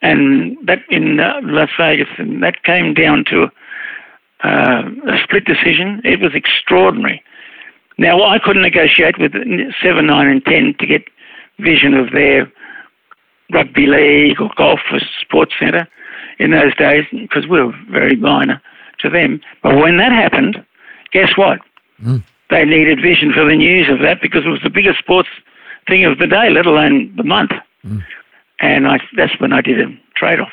and 0.03 0.55
that 0.67 0.79
in 0.89 1.19
uh, 1.19 1.39
Las 1.41 1.69
Vegas, 1.79 2.09
and 2.19 2.43
that 2.43 2.61
came 2.61 2.93
down 2.93 3.25
to 3.25 3.45
uh, 4.43 4.83
a 5.07 5.17
split 5.23 5.45
decision. 5.45 6.01
It 6.03 6.19
was 6.19 6.35
extraordinary. 6.35 7.23
Now 7.97 8.21
I 8.21 8.37
couldn't 8.37 8.61
negotiate 8.61 9.17
with 9.17 9.31
seven, 9.81 10.05
nine, 10.05 10.27
and 10.27 10.45
ten 10.45 10.75
to 10.79 10.85
get 10.85 11.05
vision 11.59 11.95
of 11.95 12.11
their 12.11 12.51
rugby 13.51 13.87
league 13.87 14.39
or 14.39 14.51
golf 14.55 14.81
or 14.91 14.99
sports 15.21 15.53
centre 15.59 15.87
in 16.37 16.51
those 16.51 16.75
days 16.75 17.05
because 17.11 17.47
we 17.47 17.63
were 17.63 17.73
very 17.89 18.15
minor 18.15 18.61
to 18.99 19.09
them. 19.09 19.41
But 19.63 19.75
when 19.77 19.97
that 19.97 20.11
happened, 20.11 20.63
guess 21.11 21.31
what? 21.37 21.59
They 22.49 22.63
needed 22.65 23.01
vision 23.01 23.31
for 23.33 23.45
the 23.45 23.55
news 23.55 23.89
of 23.89 23.99
that 23.99 24.21
because 24.21 24.45
it 24.45 24.49
was 24.49 24.61
the 24.63 24.69
biggest 24.69 24.99
sports 24.99 25.29
thing 25.87 26.05
of 26.05 26.17
the 26.19 26.27
day, 26.27 26.49
let 26.49 26.65
alone 26.65 27.13
the 27.15 27.23
month. 27.23 27.51
And 28.59 28.87
I, 28.87 28.99
that's 29.17 29.39
when 29.39 29.51
I 29.53 29.61
did 29.61 29.79
a 29.81 29.87
trade 30.15 30.39
off. 30.39 30.51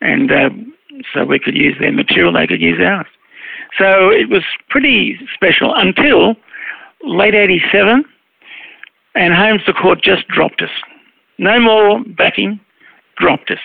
And 0.00 0.30
uh, 0.32 0.50
so 1.12 1.24
we 1.24 1.38
could 1.38 1.56
use 1.56 1.76
their 1.80 1.92
material, 1.92 2.32
they 2.32 2.46
could 2.46 2.60
use 2.60 2.80
ours. 2.80 3.06
So 3.78 4.10
it 4.10 4.28
was 4.28 4.42
pretty 4.68 5.18
special 5.34 5.74
until 5.74 6.34
late 7.04 7.34
87, 7.34 8.04
and 9.14 9.34
Holmes 9.34 9.62
à 9.66 9.74
Court 9.74 10.00
just 10.02 10.26
dropped 10.28 10.62
us. 10.62 10.70
No 11.38 11.60
more 11.60 12.02
backing, 12.04 12.58
dropped 13.16 13.50
us, 13.50 13.58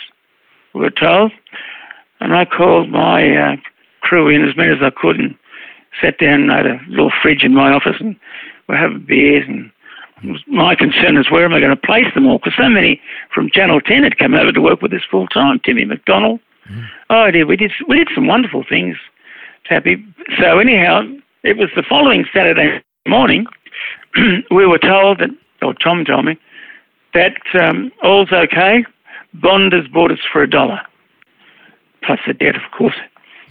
we 0.73 0.81
were 0.81 0.91
told. 0.91 1.31
And 2.19 2.35
I 2.35 2.45
called 2.45 2.89
my 2.89 3.35
uh, 3.35 3.55
crew 4.13 4.29
in 4.29 4.47
as 4.47 4.55
many 4.55 4.71
as 4.71 4.77
I 4.79 4.91
could 4.91 5.19
and 5.19 5.35
sat 5.99 6.19
down 6.19 6.51
at 6.51 6.67
a 6.67 6.79
little 6.87 7.11
fridge 7.21 7.43
in 7.43 7.55
my 7.55 7.71
office 7.71 7.95
and 7.99 8.15
we're 8.67 8.77
having 8.77 9.03
beers 9.07 9.43
and 9.47 9.71
my 10.47 10.75
concern 10.75 11.17
is 11.17 11.31
where 11.31 11.43
am 11.45 11.53
I 11.53 11.59
going 11.59 11.75
to 11.75 11.87
place 11.87 12.13
them 12.13 12.27
all? 12.27 12.37
Because 12.37 12.53
so 12.55 12.69
many 12.69 13.01
from 13.33 13.49
Channel 13.49 13.81
10 13.81 14.03
had 14.03 14.19
come 14.19 14.35
over 14.35 14.51
to 14.51 14.61
work 14.61 14.83
with 14.83 14.93
us 14.93 15.01
full 15.09 15.27
time. 15.27 15.59
Timmy 15.65 15.83
McDonald. 15.83 16.39
Oh 17.09 17.29
dear, 17.31 17.45
we 17.45 17.57
did 17.57 17.71
we 17.89 17.97
did 17.97 18.07
some 18.15 18.27
wonderful 18.27 18.63
things, 18.69 18.95
Tappy. 19.65 19.97
So 20.39 20.59
anyhow, 20.59 21.01
it 21.43 21.57
was 21.57 21.69
the 21.75 21.83
following 21.83 22.25
Saturday 22.33 22.81
morning. 23.05 23.47
we 24.51 24.65
were 24.65 24.77
told 24.77 25.19
that, 25.19 25.31
or 25.61 25.73
Tom 25.73 26.05
told 26.05 26.23
me, 26.23 26.37
that 27.13 27.35
um, 27.59 27.91
all's 28.01 28.31
okay. 28.31 28.85
Bond 29.33 29.73
has 29.73 29.87
bought 29.87 30.11
us 30.11 30.19
for 30.31 30.41
a 30.41 30.49
dollar, 30.49 30.79
plus 32.03 32.19
the 32.25 32.33
debt, 32.33 32.55
of 32.55 32.71
course. 32.77 32.95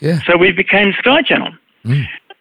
Yeah. 0.02 0.18
So 0.26 0.36
we 0.36 0.50
became 0.50 0.92
Sky 0.98 1.22
Channel. 1.22 1.52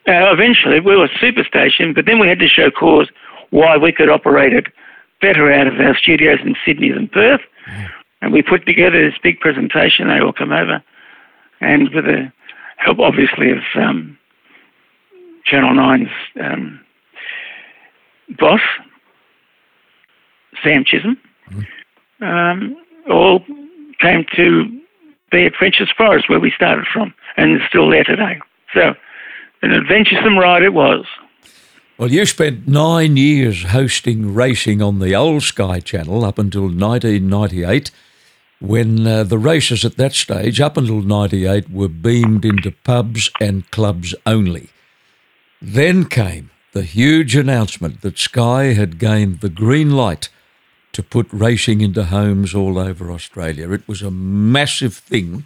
Uh, 0.07 0.33
eventually, 0.33 0.79
we 0.79 0.97
were 0.97 1.07
Superstation, 1.07 1.93
but 1.93 2.07
then 2.07 2.17
we 2.17 2.27
had 2.27 2.39
to 2.39 2.47
show 2.47 2.71
cause 2.71 3.07
why 3.51 3.77
we 3.77 3.91
could 3.91 4.09
operate 4.09 4.51
it 4.51 4.65
better 5.21 5.51
out 5.53 5.67
of 5.67 5.79
our 5.79 5.95
studios 5.95 6.39
in 6.43 6.55
Sydney 6.65 6.91
than 6.91 7.07
Perth. 7.07 7.41
And 8.23 8.33
we 8.33 8.41
put 8.41 8.65
together 8.65 9.07
this 9.07 9.19
big 9.21 9.39
presentation. 9.39 10.07
They 10.07 10.19
all 10.19 10.33
come 10.33 10.51
over, 10.51 10.83
and 11.59 11.89
with 11.93 12.05
the 12.05 12.31
help, 12.77 12.97
obviously, 12.99 13.51
of 13.51 13.59
um, 13.75 14.17
Channel 15.45 15.75
9's 15.75 16.09
um, 16.43 16.79
boss, 18.39 18.61
Sam 20.63 20.83
Chisholm, 20.83 21.17
um, 22.21 22.75
all 23.07 23.43
came 23.99 24.25
to 24.35 24.80
at 25.33 25.53
Frenchs 25.55 25.91
Forest, 25.97 26.29
where 26.29 26.39
we 26.39 26.51
started 26.51 26.85
from, 26.91 27.13
and 27.37 27.55
is 27.55 27.67
still 27.67 27.89
there 27.89 28.03
today. 28.03 28.39
So, 28.73 28.93
an 29.61 29.71
adventuresome 29.71 30.37
ride 30.37 30.63
it 30.63 30.73
was. 30.73 31.05
Well, 31.97 32.11
you 32.11 32.25
spent 32.25 32.67
nine 32.67 33.15
years 33.15 33.63
hosting 33.63 34.33
racing 34.33 34.81
on 34.81 34.99
the 34.99 35.15
old 35.15 35.43
Sky 35.43 35.79
Channel 35.79 36.25
up 36.25 36.39
until 36.39 36.63
1998, 36.63 37.91
when 38.59 39.05
uh, 39.05 39.23
the 39.23 39.37
races 39.37 39.85
at 39.85 39.97
that 39.97 40.13
stage, 40.13 40.59
up 40.59 40.77
until 40.77 41.01
98, 41.01 41.69
were 41.69 41.87
beamed 41.87 42.45
into 42.45 42.71
pubs 42.71 43.29
and 43.39 43.69
clubs 43.71 44.15
only. 44.25 44.69
Then 45.61 46.05
came 46.05 46.49
the 46.73 46.83
huge 46.83 47.35
announcement 47.35 48.01
that 48.01 48.17
Sky 48.17 48.73
had 48.73 48.97
gained 48.97 49.41
the 49.41 49.49
green 49.49 49.91
light 49.91 50.29
to 51.01 51.07
put 51.07 51.27
racing 51.31 51.81
into 51.81 52.05
homes 52.05 52.53
all 52.53 52.77
over 52.77 53.11
Australia. 53.11 53.71
It 53.71 53.87
was 53.87 54.01
a 54.01 54.11
massive 54.11 54.93
thing. 54.95 55.45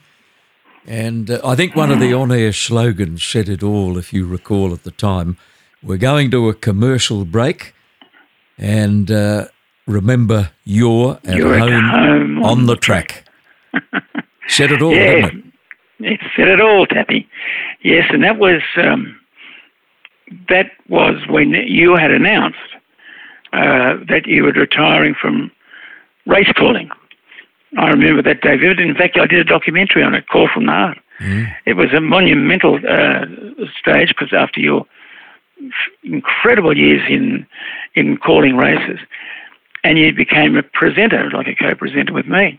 And 0.88 1.32
uh, 1.32 1.40
I 1.44 1.56
think 1.56 1.76
one 1.76 1.92
of 1.92 2.00
the 2.00 2.14
on 2.14 2.32
air 2.32 2.52
slogans 2.54 3.24
said 3.24 3.50
it 3.50 3.64
all, 3.64 3.98
if 3.98 4.14
you 4.14 4.28
recall 4.28 4.74
at 4.74 4.84
the 4.84 4.92
time. 4.92 5.38
We're 5.82 5.98
going 5.98 6.32
to 6.32 6.50
a 6.50 6.54
commercial 6.54 7.26
break, 7.26 7.74
and 8.58 9.10
uh, 9.12 9.46
remember, 9.88 10.52
you're 10.64 11.20
at 11.24 11.38
You're 11.38 11.54
at 11.56 11.70
home, 11.70 11.84
home 11.90 12.44
on 12.44 12.66
the 12.66 12.76
track. 12.76 13.24
said 14.48 14.72
it 14.72 14.82
all, 14.82 14.94
Yeah. 14.94 15.28
didn't 15.28 15.54
it? 16.00 16.14
It 16.14 16.20
said 16.36 16.48
it 16.50 16.60
all, 16.60 16.86
Tappy. 16.88 17.28
Yes, 17.84 18.06
and 18.12 18.24
that 18.24 18.38
was 18.38 18.62
um, 18.78 19.20
that 20.50 20.72
was 20.90 21.16
when 21.30 21.52
you 21.52 21.96
had 21.96 22.12
announced 22.12 22.58
uh, 23.54 23.98
that 24.10 24.24
you 24.26 24.44
were 24.44 24.52
retiring 24.52 25.16
from 25.20 25.52
race 26.26 26.52
calling. 26.56 26.90
I 27.78 27.90
remember 27.90 28.22
that 28.24 28.42
day 28.42 28.56
vividly. 28.58 28.88
In 28.88 28.96
fact, 28.96 29.18
I 29.20 29.28
did 29.28 29.40
a 29.40 29.44
documentary 29.44 30.04
on 30.04 30.14
it, 30.16 30.28
Call 30.30 30.48
from 30.54 30.66
the 30.66 30.72
Heart. 30.72 30.98
It 31.66 31.74
was 31.78 31.94
a 31.94 32.02
monumental 32.02 32.76
uh, 32.88 33.26
stage 33.80 34.10
because 34.10 34.34
after 34.34 34.60
your 34.60 34.86
incredible 36.04 36.76
years 36.78 37.02
in 37.10 37.46
in 37.96 38.18
calling 38.18 38.58
races, 38.58 39.00
and 39.84 39.98
you 39.98 40.14
became 40.14 40.58
a 40.58 40.64
presenter, 40.64 41.30
like 41.32 41.48
a 41.48 41.56
co-presenter 41.56 42.12
with 42.14 42.28
me. 42.28 42.58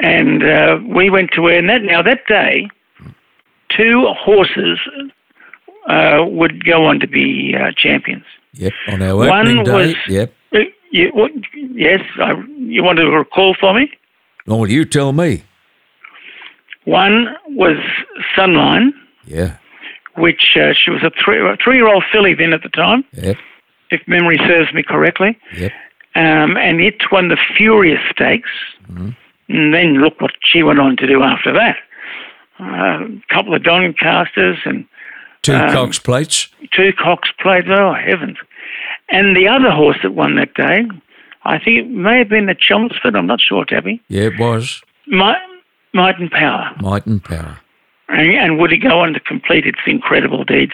And 0.00 0.44
uh, 0.44 0.78
we 0.86 1.10
went 1.10 1.32
to 1.32 1.42
where 1.42 1.60
that 1.66 1.82
now 1.82 2.02
that 2.02 2.26
day, 2.28 2.68
two 3.76 4.06
horses 4.16 4.78
uh, 5.88 6.24
would 6.26 6.64
go 6.64 6.84
on 6.84 7.00
to 7.00 7.08
be 7.08 7.54
uh, 7.58 7.72
champions. 7.76 8.24
Yep, 8.52 8.72
on 8.88 9.02
our 9.02 9.16
One 9.16 9.64
day. 9.64 9.72
was- 9.72 9.94
Yep. 10.08 10.32
Uh, 10.88 10.90
You, 10.92 11.10
what, 11.12 11.30
yes, 11.54 12.00
I, 12.20 12.32
you 12.56 12.82
want 12.82 12.98
to 12.98 13.10
recall 13.10 13.54
for 13.58 13.74
me? 13.74 13.90
Oh, 14.46 14.64
you 14.64 14.84
tell 14.84 15.12
me. 15.12 15.42
One 16.84 17.28
was 17.48 17.76
Sunline, 18.36 18.90
Yeah. 19.26 19.56
which 20.16 20.56
uh, 20.56 20.72
she 20.72 20.90
was 20.90 21.02
a 21.02 21.10
three 21.22 21.38
a 21.38 21.56
three-year-old 21.62 22.04
filly 22.10 22.34
then 22.34 22.52
at 22.54 22.62
the 22.62 22.70
time, 22.70 23.04
Yep. 23.12 23.36
if 23.90 24.00
memory 24.08 24.38
serves 24.38 24.72
me 24.72 24.82
correctly. 24.82 25.36
Yep. 25.56 25.72
um, 26.14 26.56
and 26.56 26.80
it 26.80 26.96
won 27.12 27.28
the 27.28 27.36
Furious 27.56 28.00
Stakes. 28.10 28.50
And 29.50 29.72
then 29.74 30.00
look 30.02 30.20
what 30.20 30.32
she 30.42 30.62
went 30.62 30.78
on 30.80 30.96
to 30.96 31.06
do 31.06 31.22
after 31.22 31.52
that. 31.52 31.76
Uh, 32.60 33.04
a 33.04 33.20
couple 33.34 33.54
of 33.54 33.62
Doncasters 33.62 34.58
and 34.64 34.84
Two 35.42 35.54
Um, 35.54 35.70
Cox 35.70 35.98
plates. 36.00 36.48
two 36.72 36.92
Cox 36.92 37.28
plates. 37.40 37.68
Oh, 37.70 37.94
heavens. 37.94 38.36
And 39.10 39.36
the 39.36 39.48
other 39.48 39.70
horse 39.70 39.96
that 40.02 40.12
won 40.14 40.36
that 40.36 40.54
day, 40.54 40.86
I 41.44 41.58
think 41.58 41.78
it 41.78 41.88
may 41.88 42.18
have 42.18 42.28
been 42.28 42.46
the 42.46 42.54
Chelmsford, 42.58 43.16
I'm 43.16 43.26
not 43.26 43.40
sure, 43.40 43.64
Tappy. 43.64 44.02
Yeah, 44.08 44.24
it 44.24 44.38
was. 44.38 44.82
Might, 45.06 45.38
Might 45.94 46.18
and 46.18 46.30
Power. 46.30 46.70
Might 46.80 47.06
and 47.06 47.22
power. 47.22 47.58
And, 48.08 48.30
and 48.34 48.58
would 48.58 48.70
he 48.70 48.78
go 48.78 49.00
on 49.00 49.12
to 49.14 49.20
complete 49.20 49.66
its 49.66 49.78
incredible 49.86 50.44
deeds 50.44 50.72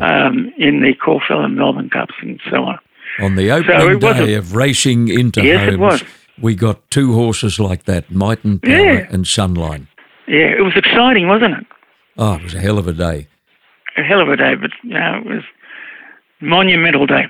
um, 0.00 0.52
in 0.56 0.80
the 0.82 0.94
Caulfield 0.94 1.44
and 1.44 1.56
Melbourne 1.56 1.90
Cups 1.90 2.14
and 2.20 2.40
so 2.50 2.64
on? 2.64 2.78
On 3.20 3.36
the 3.36 3.50
opening 3.50 3.90
it 3.90 4.02
was 4.04 4.16
day 4.16 4.34
of 4.34 4.54
racing 4.54 5.08
into 5.08 5.42
Yes, 5.44 5.62
it 5.68 5.78
homes, 5.78 6.02
was. 6.02 6.04
we 6.40 6.54
got 6.54 6.88
two 6.90 7.12
horses 7.12 7.58
like 7.60 7.84
that, 7.84 8.10
Might 8.10 8.42
and 8.44 8.60
Power 8.62 8.72
Yeah. 8.72 9.06
and 9.10 9.24
Sunline. 9.24 9.86
Yeah, 10.26 10.54
it 10.58 10.62
was 10.64 10.74
exciting, 10.76 11.28
wasn't 11.28 11.54
it? 11.58 11.66
Oh, 12.18 12.34
it 12.34 12.42
was 12.44 12.54
a 12.54 12.60
hell 12.60 12.78
of 12.78 12.86
a 12.88 12.92
day. 12.92 13.26
a 13.96 14.02
hell 14.02 14.20
of 14.20 14.28
a 14.28 14.36
day, 14.36 14.54
but 14.56 14.70
you 14.82 14.94
know, 14.94 15.20
it 15.24 15.26
was 15.28 15.42
a 16.40 16.44
monumental 16.44 17.06
day. 17.06 17.26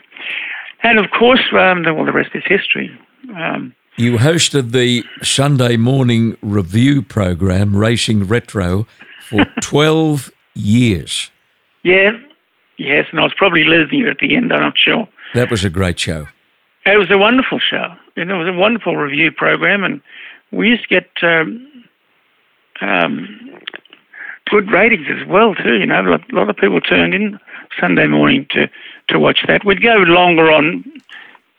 And 0.85 0.99
of 0.99 1.11
course, 1.11 1.41
um, 1.53 1.82
the, 1.82 1.93
well, 1.95 2.05
the 2.05 2.12
rest 2.12 2.30
is 2.35 2.45
history. 2.47 2.91
Um, 3.35 3.74
You 3.97 4.18
hosted 4.18 4.70
the 4.72 5.03
Sunday 5.22 5.76
morning 5.76 6.37
review 6.43 7.01
program, 7.03 7.74
Racing 7.76 8.24
Retro, 8.24 8.87
for 9.28 9.45
12 9.62 10.30
years. 10.55 11.30
yeah, 11.82 12.12
yes, 12.76 13.07
and 13.11 13.18
I 13.20 13.24
was 13.24 13.35
probably 13.37 13.64
losing 13.64 13.99
you 14.01 14.09
at 14.11 14.18
the 14.18 14.37
end. 14.37 14.53
I'm 14.53 14.61
not 14.61 14.78
sure. 14.78 15.09
That 15.35 15.51
was 15.51 15.64
a 15.64 15.70
great 15.70 15.99
show. 15.99 16.26
It 16.87 16.99
was 16.99 17.11
a 17.11 17.16
wonderful 17.18 17.59
show, 17.59 17.95
and 18.16 18.30
it 18.30 18.35
was 18.35 18.47
a 18.49 18.53
wonderful 18.53 18.97
review 18.97 19.32
program, 19.32 19.82
and 19.85 20.01
we 20.53 20.68
used 20.68 20.82
to 20.82 20.89
get 20.89 21.09
um, 21.22 21.85
um, 22.82 23.51
good 24.51 24.70
ratings 24.70 25.07
as 25.09 25.26
well 25.26 25.55
too. 25.55 25.76
You 25.78 25.87
know, 25.87 26.01
a 26.01 26.35
lot 26.35 26.49
of 26.51 26.57
people 26.57 26.80
turned 26.80 27.14
in 27.14 27.39
Sunday 27.80 28.07
morning 28.07 28.47
to 28.51 28.68
to 29.09 29.19
watch 29.19 29.45
that. 29.47 29.65
We'd 29.65 29.83
go 29.83 29.97
longer 29.97 30.51
on 30.51 30.85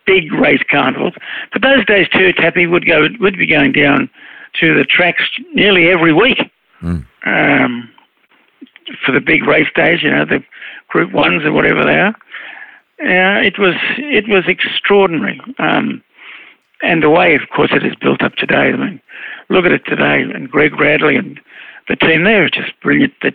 big 0.05 0.31
race 0.33 0.63
carnivals, 0.69 1.13
but 1.51 1.61
those 1.61 1.85
days 1.85 2.07
too, 2.09 2.33
Tappy 2.33 2.67
would 2.67 2.85
go 2.85 3.07
would 3.19 3.37
be 3.37 3.47
going 3.47 3.71
down 3.71 4.09
to 4.59 4.73
the 4.73 4.85
tracks 4.85 5.23
nearly 5.53 5.89
every 5.89 6.13
week. 6.13 6.39
Um, 7.25 7.89
for 9.03 9.11
the 9.11 9.19
big 9.19 9.43
race 9.45 9.67
days, 9.75 10.03
you 10.03 10.11
know, 10.11 10.25
the 10.25 10.43
group 10.89 11.11
ones 11.11 11.43
or 11.43 11.51
whatever 11.51 11.83
they 11.83 11.97
are. 11.97 12.15
Uh, 13.01 13.41
it 13.41 13.59
was 13.59 13.75
it 13.97 14.27
was 14.29 14.45
extraordinary, 14.47 15.41
um, 15.59 16.01
and 16.81 17.03
the 17.03 17.09
way, 17.09 17.35
of 17.35 17.41
course, 17.53 17.71
it 17.73 17.85
is 17.85 17.95
built 17.95 18.21
up 18.21 18.35
today. 18.35 18.71
I 18.71 18.75
mean, 18.77 19.01
look 19.49 19.65
at 19.65 19.73
it 19.73 19.85
today, 19.85 20.21
and 20.21 20.49
Greg 20.49 20.79
Radley 20.79 21.17
and 21.17 21.39
the 21.89 21.97
team 21.97 22.23
there 22.23 22.45
are 22.45 22.49
just 22.49 22.71
brilliant. 22.81 23.13
The 23.21 23.33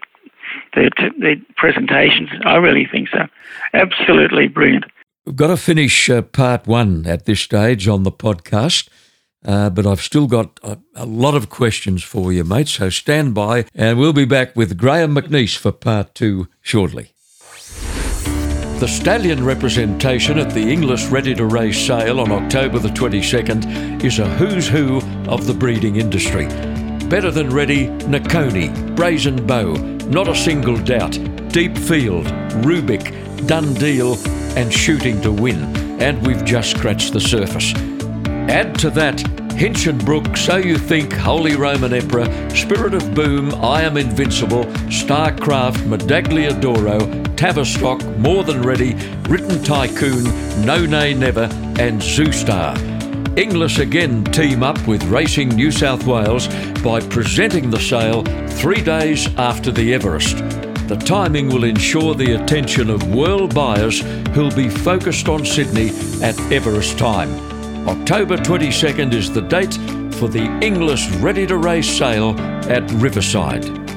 the, 0.75 0.91
the 1.19 1.37
presentations, 1.57 2.31
I 2.45 2.57
really 2.57 2.87
think 2.91 3.09
so, 3.09 3.27
absolutely 3.75 4.49
brilliant. 4.49 4.85
We've 5.27 5.37
got 5.37 5.49
to 5.49 5.57
finish 5.57 6.09
uh, 6.09 6.23
part 6.23 6.67
one 6.67 7.07
at 7.07 7.27
this 7.27 7.41
stage 7.41 7.87
on 7.87 8.05
the 8.05 8.13
podcast, 8.13 8.89
uh, 9.45 9.71
but 9.71 9.87
I've 9.87 10.01
still 10.01 10.27
got 10.27 10.59
a, 10.63 10.79
a 10.95 11.07
lot 11.07 11.35
of 11.35 11.51
questions 11.51 12.03
for 12.03 12.33
you, 12.33 12.43
mate. 12.45 12.69
So 12.69 12.91
stand 12.91 13.35
by, 13.35 13.67
and 13.75 13.99
we'll 13.99 14.13
be 14.13 14.25
back 14.25 14.57
with 14.57 14.79
Graham 14.79 15.15
McNeice 15.15 15.57
for 15.57 15.73
part 15.73 16.15
two 16.15 16.49
shortly. 16.63 17.13
The 18.81 18.89
stallion 18.89 19.45
representation 19.45 20.39
at 20.39 20.55
the 20.55 20.73
Inglis 20.73 21.09
Ready 21.09 21.35
to 21.35 21.45
Race 21.45 21.79
sale 21.79 22.19
on 22.19 22.33
October 22.33 22.79
the 22.79 22.89
22nd 22.89 24.03
is 24.03 24.19
a 24.19 24.27
who's 24.27 24.67
who 24.69 25.03
of 25.29 25.47
the 25.47 25.53
breeding 25.53 25.97
industry. 25.97 26.47
Better 27.11 27.31
than 27.31 27.51
ready, 27.51 27.89
Nicconi, 28.09 28.97
Brazen 28.97 29.47
Beau, 29.47 29.75
Not 30.11 30.27
a 30.27 30.35
Single 30.35 30.77
Doubt, 30.77 31.13
Deep 31.53 31.79
Field, 31.79 32.27
Rubick, 32.65 33.47
Done 33.47 33.73
Deal, 33.75 34.17
and 34.57 34.73
Shooting 34.73 35.21
to 35.21 35.31
Win. 35.31 35.63
And 36.03 36.27
we've 36.27 36.45
just 36.45 36.73
scratched 36.73 37.13
the 37.13 37.21
surface. 37.21 37.73
Add 38.51 38.77
to 38.81 38.91
that 38.91 39.19
Hinchinbrook, 39.51 40.37
So 40.37 40.57
You 40.57 40.79
Think, 40.79 41.13
Holy 41.13 41.55
Roman 41.55 41.95
Emperor, 41.95 42.27
Spirit 42.51 42.95
of 42.95 43.15
Boom, 43.15 43.55
I 43.63 43.83
Am 43.83 43.97
Invincible, 43.97 44.65
Starcraft, 44.89 45.77
Medaglia 45.87 46.61
d'Oro, 46.61 46.99
Tavistock, 47.37 48.05
More 48.19 48.43
Than 48.43 48.63
Ready, 48.63 48.95
Written 49.29 49.63
Tycoon, 49.63 50.25
No 50.67 50.85
Nay 50.87 51.15
Never, 51.15 51.45
and 51.79 52.03
Zoustar. 52.03 53.00
Inglis 53.37 53.79
again 53.79 54.25
team 54.25 54.65
up 54.65 54.85
with 54.89 55.05
Racing 55.05 55.51
New 55.51 55.71
South 55.71 56.05
Wales 56.05 56.49
by 56.83 57.01
presenting 57.01 57.71
the 57.71 57.79
sale 57.79 58.25
three 58.49 58.83
days 58.83 59.29
after 59.37 59.71
the 59.71 59.95
Everest. 59.95 60.39
The 60.89 61.01
timing 61.05 61.49
will 61.49 61.63
ensure 61.63 62.15
the 62.15 62.33
attention 62.43 62.91
of 62.91 63.15
world 63.15 63.55
buyers 63.55 64.01
who'll 64.35 64.55
be 64.55 64.69
focused 64.69 65.29
on 65.29 65.45
Sydney 65.47 65.91
at 66.23 66.39
Everest 66.51 66.99
time. 66.99 67.31
October 67.89 68.37
22nd 68.37 69.15
is 69.15 69.33
the 69.33 69.43
date 69.43 69.75
for 70.17 70.29
the 70.29 70.47
Inglis 70.61 71.09
Ready 71.17 71.47
to 71.47 71.57
Race 71.57 71.89
sale 71.89 72.35
at 72.69 72.91
Riverside. 72.95 73.90